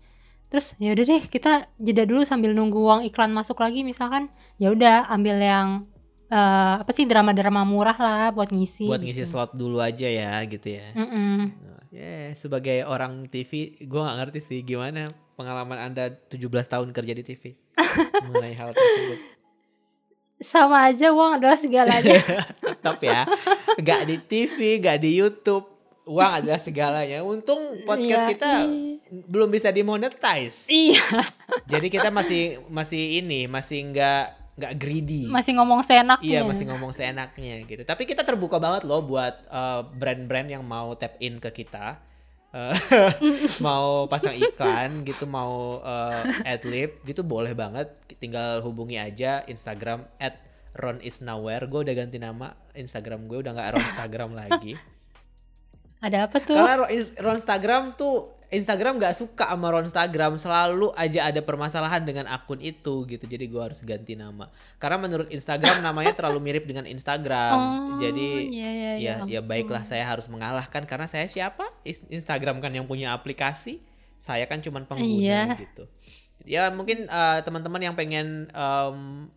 [0.50, 4.34] Terus ya udah deh kita jeda dulu sambil nunggu uang iklan masuk lagi misalkan.
[4.58, 5.86] Ya udah ambil yang
[6.30, 8.90] eh, apa sih drama-drama murah lah buat ngisi.
[8.90, 9.38] buat ngisi gitu.
[9.38, 10.94] slot dulu aja ya gitu ya.
[10.98, 11.54] Mm-mm.
[11.90, 17.24] Ya, sebagai orang TV, gua nggak ngerti sih gimana pengalaman Anda 17 tahun kerja di
[17.26, 17.58] TV
[18.30, 19.20] mengenai hal tersebut.
[20.40, 22.22] Sama aja uang adalah segalanya.
[22.62, 23.26] Tetap ya,
[23.82, 25.79] nggak di TV, nggak di YouTube,
[26.10, 27.22] uang adalah segalanya.
[27.22, 30.66] Untung podcast Iya, kita i- belum bisa dimonetize.
[30.68, 31.06] Iya,
[31.66, 34.24] Jadi kita masih masih ini, masih nggak
[34.60, 35.24] nggak greedy.
[35.30, 36.26] masih ngomong seenaknya.
[36.26, 37.82] Iya masih ngomong seenaknya gitu.
[37.82, 42.02] Tapi kita terbuka banget loh buat uh, brand-brand yang mau tap in ke kita,
[42.50, 42.74] Uh,
[43.62, 47.94] mau pasang iklan gitu, mau uh, adlib gitu boleh banget.
[48.18, 50.34] Tinggal hubungi aja Instagram at
[50.74, 51.70] Ron is nowhere.
[51.70, 54.74] Gue udah ganti nama Instagram gue udah nggak Ron Instagram lagi.
[56.00, 56.56] Ada apa tuh?
[56.56, 56.88] Karena
[57.20, 60.40] Ron, Instagram tuh Instagram nggak suka sama Ron Instagram.
[60.40, 63.30] Selalu aja ada permasalahan dengan akun itu gitu.
[63.30, 64.50] Jadi gue harus ganti nama.
[64.82, 67.56] Karena menurut Instagram namanya terlalu mirip dengan Instagram.
[67.56, 69.40] Oh, jadi iya, iya, ya iya.
[69.40, 70.88] ya baiklah saya harus mengalahkan.
[70.90, 71.70] Karena saya siapa?
[72.10, 73.86] Instagram kan yang punya aplikasi.
[74.20, 75.44] Saya kan cuman pengguna Iya.
[75.60, 75.84] gitu.
[76.48, 79.30] Ya mungkin eh, teman-teman yang pengen em,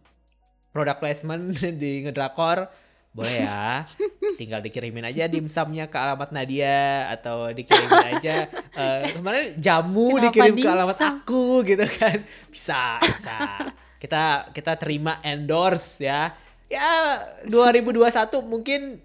[0.73, 1.53] product placement
[1.83, 2.73] di ngedrakor
[3.13, 3.85] boleh ya.
[4.41, 10.55] Tinggal dikirimin aja dimsumnya ke alamat Nadia atau dikirimin aja eh, kemarin jamu Kenapa dikirim
[10.57, 11.13] ke alamat dimsum?
[11.21, 12.17] aku gitu kan.
[12.49, 13.39] Bisa bisa.
[14.01, 16.33] Kita kita terima endorse ya.
[16.73, 18.09] Ya 2021
[18.49, 18.97] mungkin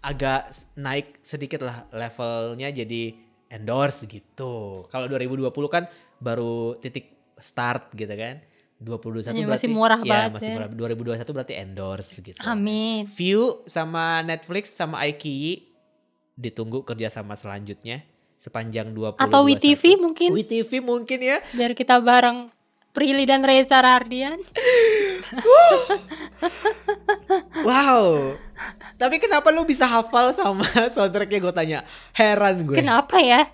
[0.00, 3.18] agak naik sedikit lah levelnya jadi
[3.50, 4.86] endorse gitu.
[4.86, 5.90] Kalau 2020 kan
[6.22, 8.44] baru titik start gitu kan
[8.80, 10.54] 2021 Ya, berarti masih murah ya, banget masih ya.
[10.56, 13.04] murah 2021 berarti endorse gitu Amin.
[13.04, 15.68] View sama Netflix sama iQIYI
[16.40, 18.00] ditunggu kerjasama selanjutnya
[18.40, 19.20] sepanjang 2021.
[19.20, 21.38] Atau WeTV mungkin WeTV mungkin ya.
[21.52, 22.48] biar kita bareng
[22.90, 24.40] Prilly dan Reza Rardian.
[27.60, 28.34] Wow.
[28.96, 30.64] Tapi kenapa lu bisa hafal sama
[30.94, 31.78] soundtracknya gue tanya.
[32.16, 32.76] Heran gue.
[32.76, 33.48] Kenapa ya?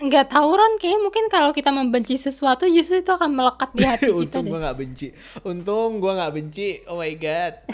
[0.00, 4.08] Nggak tahu Ron, kayaknya mungkin kalau kita membenci sesuatu justru itu akan melekat di hati
[4.08, 4.50] kita Untung deh.
[4.50, 5.08] gue gak benci.
[5.44, 6.68] Untung gue gak benci.
[6.88, 7.54] Oh my god.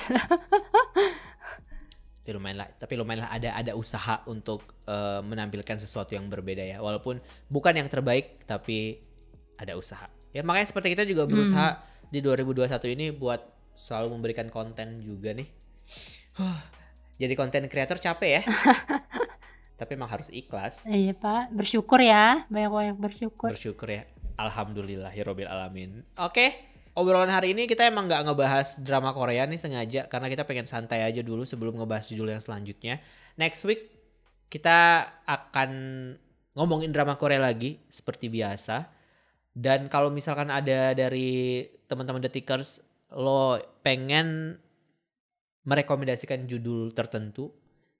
[2.27, 2.69] tapi lumayan lah.
[2.75, 6.83] Tapi lumayan lah ada ada usaha untuk eh, menampilkan sesuatu yang berbeda ya.
[6.83, 8.99] Walaupun bukan yang terbaik tapi
[9.55, 10.11] ada usaha.
[10.35, 11.79] Ya makanya seperti kita juga berusaha
[12.11, 12.67] di 2021
[12.99, 13.39] ini buat
[13.79, 15.47] selalu memberikan konten juga nih.
[16.43, 16.59] Huh,
[17.23, 18.43] Jadi konten kreator capek ya.
[19.77, 20.89] tapi emang harus ikhlas.
[20.89, 23.53] Iya Pak, bersyukur ya, banyak-banyak bersyukur.
[23.53, 24.09] Bersyukur ya.
[24.37, 26.05] Alhamdulillahirobbil alamin.
[26.21, 26.53] Oke,
[26.97, 31.05] obrolan hari ini kita emang nggak ngebahas drama Korea nih sengaja karena kita pengen santai
[31.05, 33.01] aja dulu sebelum ngebahas judul yang selanjutnya.
[33.37, 33.93] Next week
[34.49, 35.71] kita akan
[36.57, 38.89] ngomongin drama Korea lagi seperti biasa.
[39.57, 42.85] Dan kalau misalkan ada dari teman-teman detikers
[43.17, 44.61] lo pengen
[45.65, 47.53] merekomendasikan judul tertentu,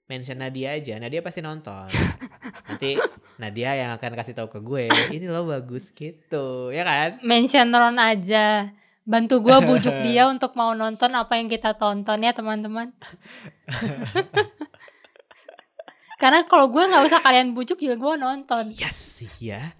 [0.07, 0.95] mention Nadia aja.
[0.97, 1.87] Nadia pasti nonton.
[2.67, 2.95] Nanti
[3.37, 7.19] Nadia yang akan kasih tahu ke gue, ini lo bagus gitu, ya kan?
[7.21, 8.71] Mention Ron aja.
[9.07, 12.91] Bantu gua bujuk dia untuk mau nonton apa yang kita tonton ya teman-teman.
[16.17, 18.73] Karena kalau gue nggak usah kalian bujuk juga gue nonton.
[18.73, 19.77] Yes sih ya.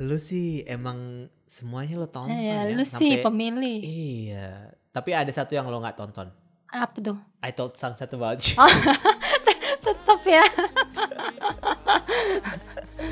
[0.00, 2.74] Lu sih emang semuanya lo tonton ya, ya.
[2.74, 3.78] lu sih sampai- pemilih.
[3.84, 4.74] Iya.
[4.90, 6.32] Tapi ada satu yang lo nggak tonton.
[6.74, 7.18] Apa tuh?
[7.44, 8.58] I thought sunset about you.
[10.04, 10.44] Tetep ya.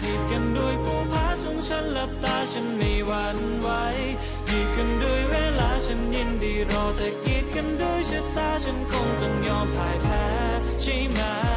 [0.02, 3.68] กีดกันด้วยผู้พาสูงฉันหลับตาฉันไม่หวั่นไหว
[4.48, 4.92] กีดกัน
[6.14, 10.24] ยินดีรอแต่กีดกันด้วยชะตาฉันคงต้องยอมพ่ายแพ้
[10.82, 11.51] ใช่ไหม